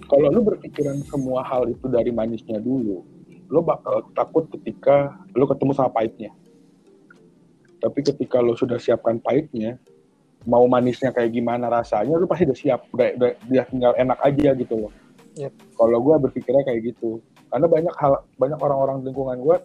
[0.08, 3.04] kalau lu berpikiran semua hal itu dari manisnya dulu
[3.51, 6.32] lu bakal takut ketika lu ketemu sama pahitnya
[7.84, 9.75] tapi ketika lu sudah siapkan pahitnya
[10.49, 12.80] mau manisnya kayak gimana rasanya lu pasti udah siap.
[12.93, 14.93] Udah, udah dia tinggal enak aja gitu loh.
[15.32, 15.54] Yep.
[15.80, 17.23] kalau gua berpikirnya kayak gitu.
[17.47, 19.58] Karena banyak hal banyak orang-orang lingkungan gua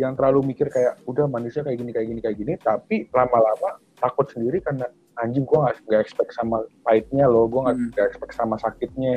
[0.00, 2.52] yang terlalu mikir kayak udah manisnya kayak gini kayak gini kayak gini.
[2.56, 4.88] Tapi lama-lama takut sendiri karena
[5.20, 7.48] anjing gue nggak nggak expect sama pahitnya loh.
[7.48, 7.88] Gue nggak Hmm.
[7.92, 9.14] nggak expect sama sakitnya.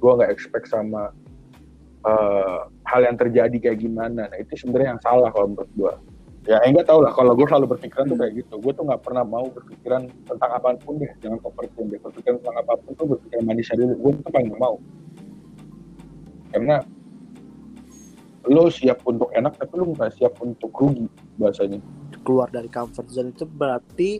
[0.00, 1.12] Gue nggak expect sama
[2.06, 4.30] eh, hal yang terjadi kayak gimana.
[4.30, 5.92] Nah itu sebenarnya yang salah kalau menurut gue
[6.46, 7.12] ya enggak tau lah.
[7.12, 8.54] Kalau gue selalu berpikiran tuh kayak gitu.
[8.62, 11.10] Gue tuh nggak pernah mau berpikiran tentang apa pun deh.
[11.20, 11.98] Jangan zone deh.
[12.00, 14.76] Berpikiran tentang apa pun tuh berpikiran manisnya dulu gue tuh paling nggak mau.
[16.54, 16.76] Karena
[18.46, 21.82] lo siap untuk enak tapi lo nggak siap untuk rugi bahasanya.
[22.22, 24.10] Keluar dari comfort zone itu berarti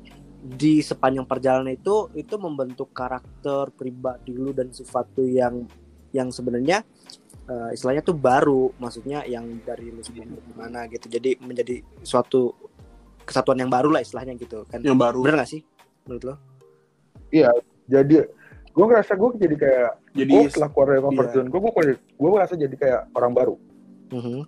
[0.47, 5.67] di sepanjang perjalanan itu itu membentuk karakter pribadi lu dan sesuatu yang
[6.15, 6.87] yang sebenarnya
[7.47, 12.53] eh, istilahnya tuh baru maksudnya yang dari lu sebelumnya gimana gitu jadi menjadi suatu
[13.23, 15.21] kesatuan yang baru lah istilahnya gitu kan Yang baru.
[15.23, 15.63] bener gak sih
[16.05, 16.35] menurut lo
[17.87, 18.17] jadi
[18.71, 21.35] gue ngerasa gue jadi kayak Jadi gue setelah keluar dari comfort iya.
[21.35, 21.61] zone gue
[22.13, 23.55] gue ngerasa jadi kayak orang baru
[24.07, 24.41] Mhm.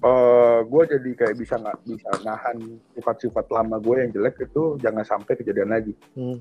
[0.00, 2.56] eh gue jadi kayak bisa nggak bisa nahan
[2.90, 6.40] sifat-sifat lama gue yang jelek itu jangan sampai kejadian lagi Hmm.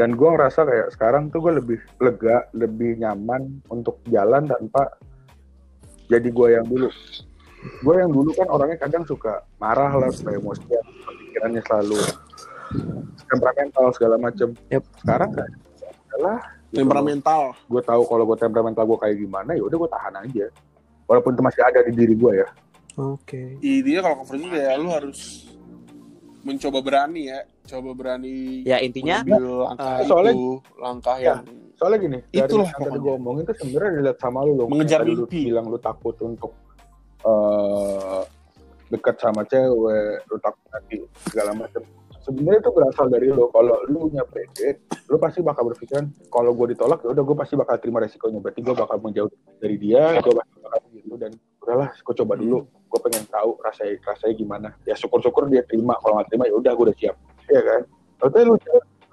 [0.00, 4.88] Dan gue ngerasa kayak sekarang tuh gue lebih lega lebih nyaman untuk jalan tanpa
[6.08, 6.88] jadi gue yang dulu.
[7.84, 10.82] Gue yang dulu kan orangnya kadang suka marah lah supaya emosian
[11.28, 12.00] pikirannya selalu
[13.30, 14.56] temperamental segala macem.
[14.72, 14.84] Yep.
[15.04, 15.50] sekarang kan
[16.12, 16.38] adalah
[16.72, 17.42] temperamental.
[17.68, 20.46] gue tahu kalau gue temperamental gue kayak gimana ya udah gue tahan aja.
[21.06, 22.48] Walaupun itu masih ada di diri gue ya.
[22.96, 23.56] Oke.
[23.60, 25.51] Intinya kalau cover itu ya lu harus
[26.42, 30.36] mencoba berani ya, coba berani ya intinya mengambil langkah eh, itu, soalnya-
[30.76, 31.26] langkah Ya.
[31.32, 31.40] yang
[31.74, 34.66] soalnya gini dari Itulah yang tadi gue omongin tuh sebenarnya dilihat sama lu loh.
[34.66, 35.40] Mengejar Tadi lu mimpi.
[35.46, 36.52] bilang lu takut untuk
[37.22, 38.22] eh
[38.86, 41.82] dekat sama cewek lu takut nanti segala macam.
[42.22, 44.78] Sebenarnya itu berasal dari lo kalau lu punya pede
[45.08, 48.38] lu pasti bakal berpikiran kalau gue ditolak ya udah gue pasti bakal terima resikonya.
[48.38, 52.58] Berarti gue bakal menjauh dari dia gue pasti bakal gitu dan udahlah gue coba dulu
[52.92, 56.70] gue pengen tahu rasanya rasanya gimana ya syukur-syukur dia terima kalau nggak terima ya udah
[56.70, 57.16] gue udah siap
[57.48, 57.80] ya kan
[58.18, 58.54] tapi lu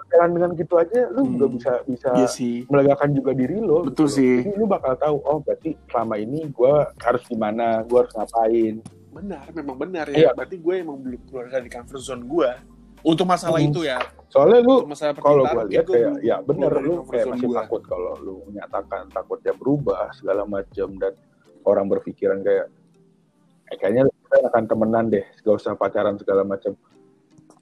[0.09, 1.31] jalan dengan gitu aja lu Hmm.
[1.31, 2.55] juga bisa bisa Iya sih.
[2.65, 4.17] melegakan juga diri lo Betul gitu.
[4.17, 4.35] sih.
[4.41, 8.75] jadi lu bakal tahu oh berarti selama ini gue harus gimana gue harus ngapain
[9.09, 10.21] Benar, memang benar Iya.
[10.21, 10.31] ya.
[10.33, 12.49] Berarti gue emang belum keluar dari comfort zone gue.
[13.01, 13.69] Untuk masalah Hmm.
[13.69, 13.97] itu ya.
[14.27, 14.85] soalnya lu
[15.17, 17.57] kalau gue lihat kayak ya bener lu kayak masih gue.
[17.57, 21.17] takut kalau lu menyatakan takut dia berubah segala macam dan
[21.63, 22.69] orang berpikiran kayak
[23.75, 26.73] kayaknya kita akan temenan deh gak usah pacaran segala macam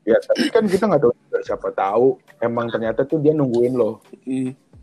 [0.03, 2.07] ya tapi kan kita nggak tahu juga, siapa tahu
[2.39, 3.99] emang ternyata tuh dia nungguin lo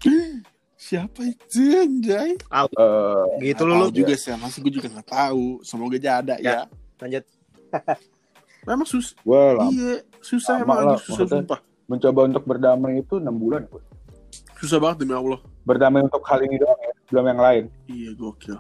[0.05, 0.45] Hmm.
[0.77, 2.37] Siapa itu anjay?
[2.37, 5.65] Eh, Gitu tahu juga sih, masih gue juga nggak tahu.
[5.65, 6.45] Semoga aja ada ya.
[6.45, 6.63] Ya.
[7.01, 7.25] Lanjut.
[8.69, 11.61] Memang sus, lama iya susah emang lah, anjing, susah sumpah.
[11.85, 13.81] mencoba untuk berdamai itu enam bulan gue
[14.57, 15.41] Susah banget demi Allah.
[15.65, 18.57] berdamai untuk hal ini doang ya belum yang lain Iya gokil.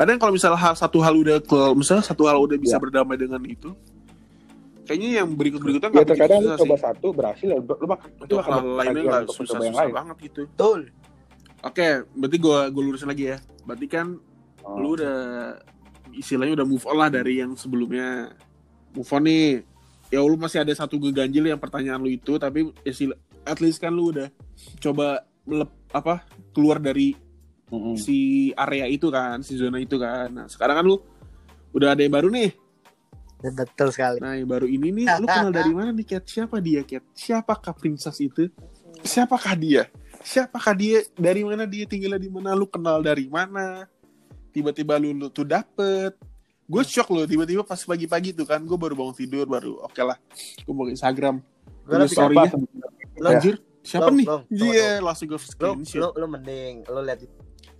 [0.00, 2.80] Kadang kalau misalnya hal, satu hal udah kalau misalnya satu hal udah bisa Ya.
[2.80, 3.76] berdamai dengan itu,
[4.88, 6.82] kayaknya yang berikut berikutnya ya nggak begitu terkadang lu susah coba sih.
[6.82, 10.16] satu berhasil ya lu bakal Untuk bakal hal lainnya lagi nggak susah susah lain banget
[10.24, 10.42] gitu.
[10.48, 10.80] Betul.
[11.60, 13.38] Oke, berarti gue gue lurusin lagi ya.
[13.62, 14.06] Berarti kan
[14.60, 14.76] Oh.
[14.76, 15.16] lu udah
[16.10, 18.32] istilahnya udah move on lah dari yang sebelumnya.
[18.90, 19.60] Move on nih.
[20.08, 23.78] Ya lu masih ada satu geganjil yang pertanyaan lu itu, tapi ya sila- at least
[23.78, 24.32] kan lu udah
[24.80, 27.14] coba melep, apa keluar dari
[27.70, 27.94] Mm-mm.
[27.94, 30.28] si area itu kan, si zona itu kan.
[30.30, 30.98] Nah, sekarang kan lu
[31.70, 32.50] udah ada yang baru nih.
[33.40, 34.20] Betul sekali.
[34.20, 36.28] Nah, yang baru ini nih, lu kenal dari mana nih, Cat?
[36.28, 37.00] Siapa dia, Cat?
[37.16, 38.52] Siapakah princess itu?
[39.00, 39.88] Siapakah dia?
[40.20, 41.00] Siapakah dia?
[41.16, 42.52] Dari mana dia tinggalnya di mana?
[42.52, 43.88] Lu kenal dari mana?
[44.52, 46.12] Tiba-tiba lu, lu tuh dapet.
[46.70, 50.14] Gue shock loh, tiba-tiba pas pagi-pagi tuh kan, gue baru bangun tidur, baru oke lah.
[50.62, 51.42] Gue mau ke Instagram.
[51.82, 52.06] Gue ya.
[52.06, 52.50] sebenarnya?
[53.18, 54.26] Lo, Anjir, siapa Long, nih?
[54.54, 55.98] Iya, tunggu, langsung gue lo, screenshot.
[55.98, 57.20] lo, lo mending lo lihat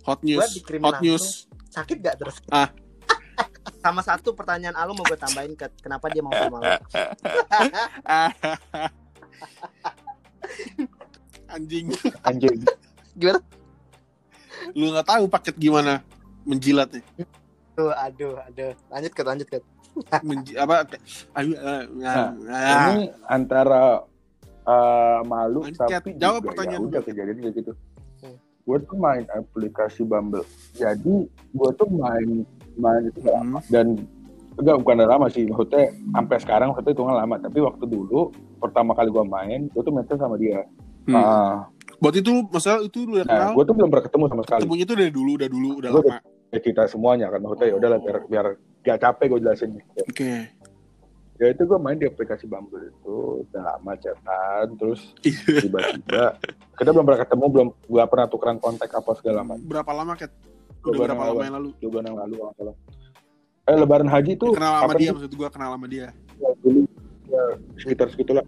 [0.05, 1.03] Hot news, hot langsung.
[1.05, 1.45] news.
[1.71, 2.35] sakit gak terus?
[2.51, 2.69] Ah.
[3.83, 6.67] Sama satu pertanyaan Alu mau gue tambahin ke kenapa dia mau sama lo?
[11.51, 11.91] Anjing,
[12.23, 12.63] anjing
[13.15, 13.39] Gimana?
[14.77, 16.05] lu nggak tahu paket gimana
[16.45, 17.01] menjilatnya.
[17.73, 18.71] Tuh, aduh, aduh.
[18.91, 19.57] Lanjut ke, lanjut ke.
[20.27, 20.87] Menji apa?
[21.35, 22.95] Ayo, eh, Nah, ah.
[22.95, 24.05] ini antara
[24.63, 27.71] uh, malu Lanjut, tapi Jawab juga pertanyaan ya udah kejadian kayak gitu.
[28.61, 33.59] Gue tuh main aplikasi Bumble jadi gue tuh main main itu nggak lama.
[33.59, 33.69] Hmm.
[33.69, 33.85] dan
[34.53, 38.21] enggak bukan udah lama sih maksudnya sampai sekarang maksudnya itu lama tapi waktu dulu
[38.57, 40.63] pertama kali gue main gue tuh match sama dia
[41.01, 41.17] Hmm.
[41.17, 41.65] Ah,
[41.97, 43.51] Buat itu masalah itu lu udah nah kenal.
[43.57, 46.01] gue tuh belum pernah ketemu sama sekali Ketemunya itu dari dulu, udah dulu, udah Gua
[46.03, 46.17] lama.
[46.47, 48.45] ya kita semuanya kan maksudnya ya udahlah biar biar
[48.81, 49.69] gak capek gue jelasin.
[49.99, 50.31] Oke.
[51.41, 55.01] Ya itu gue main di aplikasi Bumble itu udah lama chatan terus
[55.57, 56.37] tiba-tiba
[56.77, 60.13] kita belum pernah ketemu belum gak pernah tukeran kontak apa segala macam Berapa lama?
[60.13, 60.29] Dua
[60.87, 61.41] Udah berapa lama lalu.
[61.41, 61.69] yang lalu?
[61.75, 62.73] dua bulan yang lalu kalau
[63.61, 66.07] eh lebaran haji tuh kenal sama dia, maksud gua kenal sama dia.
[66.35, 66.81] Ya, Juli
[67.27, 67.43] ya,
[67.77, 68.45] sekitar segitulah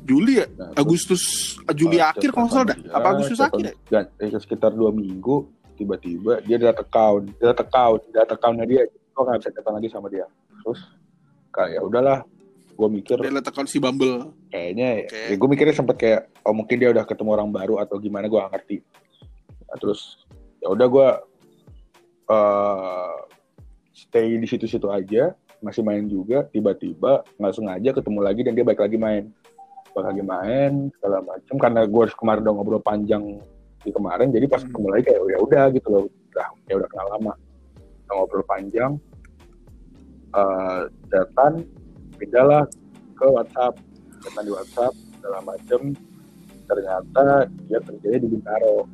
[0.00, 0.46] Juli ya?
[0.50, 1.20] Nah, Agustus,
[1.70, 2.76] Juli eh, akhir kalau salah dah.
[2.76, 3.74] dia, Apa Agustus chatan- akhir ya?
[3.90, 9.22] dan eh, sekitar dua minggu tiba-tiba dia data account data account data accountnya dia gue
[9.22, 10.24] nggak bisa chatan lagi sama dia
[10.58, 10.80] terus
[11.50, 12.18] kayak ya udahlah
[12.74, 13.30] gue mikir Dia
[13.64, 14.34] si Bumble.
[14.50, 15.20] kayaknya Oke.
[15.30, 18.38] ya, gue mikirnya sempet kayak oh mungkin dia udah ketemu orang baru atau gimana gue
[18.38, 18.78] gak ngerti
[19.64, 20.22] Nah, terus
[20.58, 21.08] ya udah gue
[22.30, 23.16] eh,
[23.90, 28.84] stay di situ-situ aja masih main juga tiba-tiba nggak sengaja ketemu lagi dan dia balik
[28.84, 29.32] lagi main
[29.96, 33.22] balik lagi main segala macam karena gue kemarin udah ngobrol panjang
[33.80, 34.68] di kemarin jadi pas Hmm.
[34.70, 37.32] ketemu lagi kayak ya udah gitu loh udah ya udah kenal lama
[38.04, 38.92] Udah ngobrol panjang
[40.34, 41.52] eh chatan
[42.24, 42.64] pindahlah
[43.12, 43.76] ke WhatsApp.
[44.24, 45.92] Chatan di WhatsApp segala macem
[46.64, 48.88] ternyata dia kerjanya di Bintaro.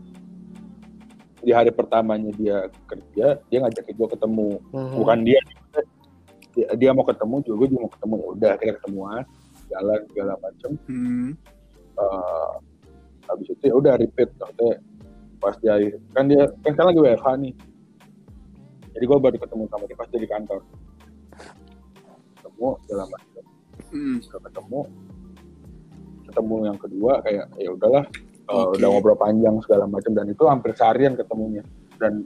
[1.40, 4.50] Di hari pertamanya dia kerja dia ngajakin gue ketemu.
[4.74, 4.94] Hmm.
[4.98, 5.40] bukan dia
[6.50, 8.16] dia, dia mau ketemu juga gue juga mau ketemu.
[8.34, 9.22] Udah kita ketemuan
[9.70, 10.70] jalan segala macem.
[10.90, 11.30] Hmm.
[11.94, 12.52] Eh,
[13.30, 14.34] habis itu ya udah repeat.
[14.34, 14.82] Maksudnya
[15.40, 15.74] pas dia
[16.12, 17.54] kan dia kan sekarang lagi WFH nih.
[18.90, 20.60] Jadi gue baru ketemu sama dia pas dia di kantor
[22.60, 23.42] ketemu segala macem
[23.90, 24.16] Hmm.
[24.20, 24.80] udah ketemu
[26.28, 28.76] ketemu yang kedua kayak ya udahlah eh, Oke.
[28.76, 31.64] udah ngobrol panjang segala macam dan itu hampir seharian ketemunya
[31.96, 32.22] dan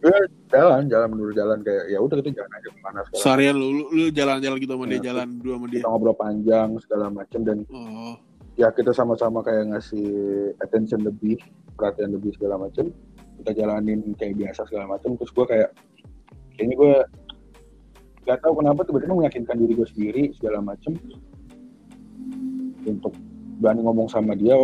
[0.00, 0.14] ya
[0.48, 3.68] jalan jalan menurut jalan kayak ya udah kita jalan aja ke mana segala Seharian lu,
[3.86, 5.74] lu, jalan-jalan gitu sama dia, Ya, jalan dua sama dia.
[5.74, 8.14] kita ngobrol panjang segala macam dan Oh.
[8.54, 10.08] ya kita sama-sama kayak ngasih
[10.58, 11.36] attention lebih
[11.74, 12.88] perhatian lebih segala macam
[13.42, 15.70] kita jalanin kayak biasa segala macam terus gue kayak
[16.54, 16.94] kayaknya gue
[18.22, 20.94] gak tahu kenapa tiba-tiba meyakinkan diri gue sendiri segala macem
[22.82, 23.12] untuk
[23.58, 24.54] berani ngomong sama dia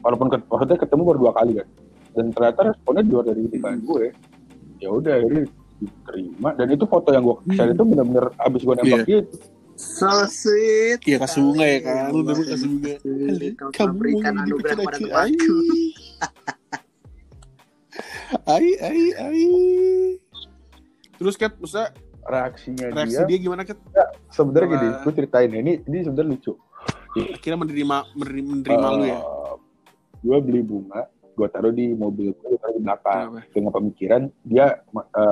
[0.00, 1.68] walaupun ket- maksudnya ketemu baru dua kali kan
[2.12, 4.04] dan ternyata responnya di luar dari timbangan gue
[4.78, 5.42] ya udah akhirnya
[5.76, 9.04] diterima dan itu foto yang gue share itu bener-bener abis gue nembak Iya.
[9.04, 9.20] dia
[9.74, 11.02] sweet.
[11.02, 12.06] Iya kasih bunga ya kan.
[12.08, 13.02] Lu dulu sweet.
[13.02, 14.86] Halo, Kau telah berikan anugerah aku.
[14.94, 15.56] temanku.
[18.46, 19.42] Ai, ai, ai.
[21.14, 21.90] Terus Kat, maksudnya
[22.24, 23.78] reaksinya reaksi dia dia gimana Kat?
[24.32, 26.54] sebenarnya gini gue ceritain ya, ini ini sebenarnya lucu
[27.14, 29.18] Akhirnya menerima menerima, menerima lu ya?
[30.24, 33.50] gue beli bunga gue taruh di mobil gue taruh di belakang Kenapa?
[33.52, 34.66] dengan pemikiran dia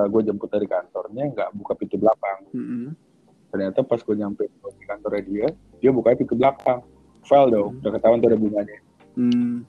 [0.07, 2.95] gue jemput dari kantornya nggak buka pintu belakang Mm-mm.
[3.51, 5.47] ternyata pas gue nyampe di kantornya dia
[5.79, 6.83] dia buka pintu belakang
[7.23, 8.79] file dong udah ketahuan tuh ada bunganya
[9.13, 9.69] Hmm.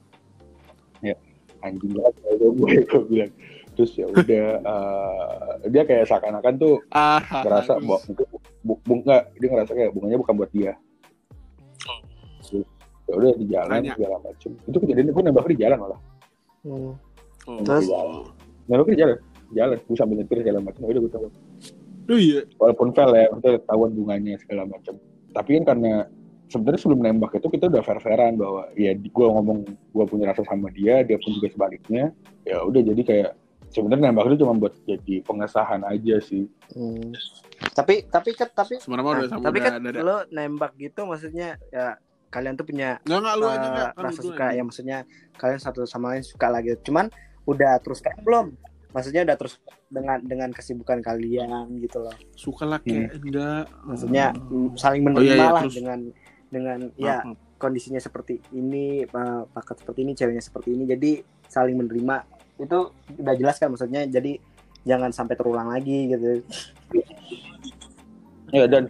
[1.64, 2.48] anjing banget gue
[2.84, 3.32] gue bilang
[3.74, 8.26] terus ya udah eh, dia kayak seakan-akan tuh Ah, ngerasa mungkin
[8.62, 10.74] bu, bunga dia ngerasa kayak bunganya bukan buat dia.
[12.44, 12.68] Terus,
[13.08, 13.94] ya udah di jalan Tanya.
[13.96, 14.52] segala macem.
[14.68, 16.00] Itu kejadian gue nembak di jalan malah.
[16.64, 16.94] Hmm.
[17.48, 17.60] Oh.
[17.64, 17.86] Terus?
[18.68, 19.18] nembak di jalan.
[19.54, 20.80] Jalan gue sambil nyetir segala macem.
[20.84, 21.28] Ya udah gue tahu
[22.04, 22.44] Oh iya.
[22.60, 25.00] walaupun fail ya maksudnya ketahuan bunganya segala macam
[25.32, 26.04] tapi kan karena
[26.52, 30.44] sebenarnya sebelum nembak itu kita udah fair fairan bahwa ya gue ngomong gue punya rasa
[30.44, 32.12] sama dia dia pun juga sebaliknya.
[32.44, 33.32] Ya udah jadi kayak
[33.74, 37.14] sebenarnya nembak itu cuma buat jadi pengesahan aja sih Hmm.
[37.72, 40.00] Tapi tapi kan tapi Sebenarnya mah udah Nah, sama tapi udah kan ada.
[40.00, 41.98] lo nembak gitu maksudnya ya
[42.30, 43.90] kalian tuh punya Enggak enggak lu aja enggak.
[43.92, 44.54] Kan rasa lu suka aja.
[44.54, 44.98] ya maksudnya
[45.36, 47.14] kalian satu sama lain suka lagi cuman
[47.44, 48.58] udah terus kan belum
[48.90, 49.54] maksudnya udah terus
[49.88, 53.66] dengan dengan kesibukan kalian gitu loh Suka lah kayak enggak.
[53.84, 54.54] maksudnya Oh.
[54.66, 55.76] mm, saling Oh, menerima iya, iya, lah terus.
[55.76, 56.00] dengan
[56.48, 57.38] dengan Maaf, ya maaf.
[57.56, 61.12] kondisinya seperti ini eh, paket seperti ini ceweknya seperti ini jadi
[61.46, 62.16] saling menerima
[62.62, 62.80] itu
[63.18, 64.38] udah jelas kan maksudnya jadi
[64.84, 66.44] jangan sampai terulang lagi gitu.
[68.54, 68.88] Ya dan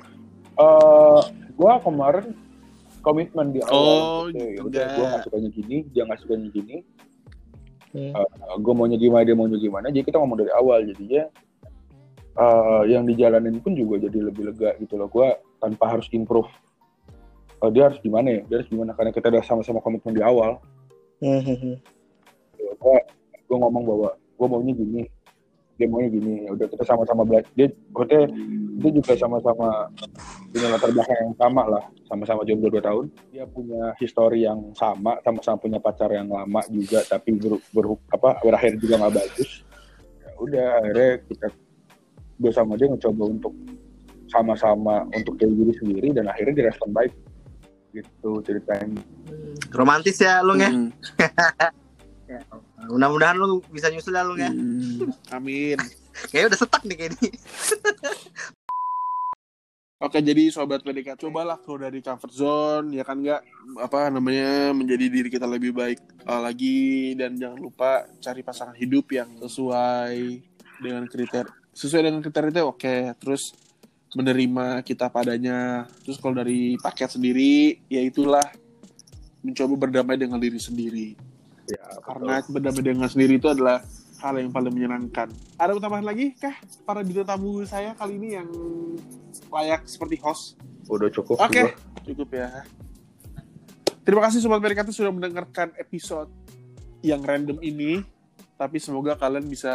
[0.60, 1.22] eh
[1.54, 2.36] gue kemarin
[3.04, 4.44] komitmen di Oh, awal gitu.
[4.44, 6.78] ya udah gue nggak sukanya gini dia nggak sukanya gini.
[7.94, 8.10] Hmm.
[8.58, 11.30] gue maunya gimana dia maunya gimana jadi kita ngomong dari awal jadinya
[12.34, 15.30] eh yang dijalanin pun juga jadi lebih lega gitu loh gue
[15.62, 16.50] tanpa harus improve.
[17.62, 20.58] Eh, dia harus gimana ya dia harus gimana karena kita udah sama-sama komitmen di awal.
[21.22, 21.78] Hmm,
[22.58, 22.98] gue
[23.54, 25.02] gue ngomong bahwa gue maunya gini
[25.78, 28.26] dia maunya gini ya udah kita sama-sama belajar dia maksudnya
[28.82, 29.94] dia juga sama-sama
[30.50, 33.06] punya latar belakang yang sama lah sama-sama jomblo dua tahun.
[33.34, 38.38] Dia punya histori yang sama sama-sama punya pacar yang lama juga tapi ber, ber- apa
[38.42, 39.66] berakhir juga nggak bagus.
[40.22, 41.48] Ya udah akhirnya kita
[42.38, 43.54] gue sama dia mencoba untuk
[44.30, 47.14] sama-sama untuk jadi diri sendiri dan akhirnya direspon baik.
[47.94, 49.02] Gitu ceritanya.
[49.74, 50.70] Romantis ya lu ya
[52.24, 52.88] Hmm.
[52.88, 55.12] mudah-mudahan lu bisa nyusul ya lu ya Hmm.
[55.36, 55.78] Amin.
[56.32, 57.30] kayaknya udah setak nih kayak ini
[60.04, 63.40] Oke, jadi sobat PDKT, cobalah keluar dari comfort zone, ya kan nggak
[63.88, 69.08] apa namanya menjadi diri kita lebih baik uh, lagi dan jangan lupa cari pasangan hidup
[69.16, 70.44] yang sesuai
[70.84, 72.96] dengan kriteria sesuai dengan kriteria itu oke.
[73.16, 73.56] Terus
[74.12, 75.88] menerima kita padanya.
[76.04, 78.44] Terus kalau dari paket sendiri, ya itulah
[79.40, 81.16] mencoba berdamai dengan diri sendiri.
[81.70, 81.84] Ya.
[82.04, 83.84] Karena berdamai dengan sendiri itu adalah
[84.24, 85.28] hal yang paling menyenangkan.
[85.60, 86.56] Ada tambahan lagi kah
[86.88, 88.50] para bintang tamu saya kali ini yang
[89.52, 90.56] layak seperti host?
[90.84, 91.72] udah cukup Oke, juga.
[92.04, 92.50] cukup ya.
[94.04, 96.28] Terima kasih Sobat PDKT sudah mendengarkan episode
[97.00, 98.04] yang random ini.
[98.54, 99.74] Tapi semoga kalian bisa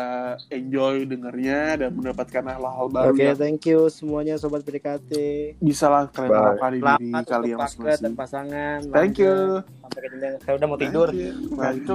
[0.48, 5.12] enjoy dengarnya dan mendapatkan hal-hal baru Oke, yang thank you semuanya sobat PDKT.
[5.58, 6.38] bisa lah kalian Bye.
[6.38, 6.86] terapkan di diri
[7.26, 8.14] kalian paket dan masing-masing.
[8.14, 8.78] pasangan.
[8.88, 9.34] Thank you.
[9.82, 10.38] Sampai ketemu.
[10.38, 11.08] Saya udah mau tidur.
[11.10, 11.94] Nah, itu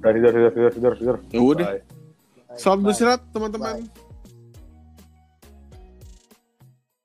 [0.00, 1.66] Udah tidur tidur tidur tidur tidur ya udah.
[1.68, 2.78] Bye.
[2.80, 3.76] beristirahat teman-teman.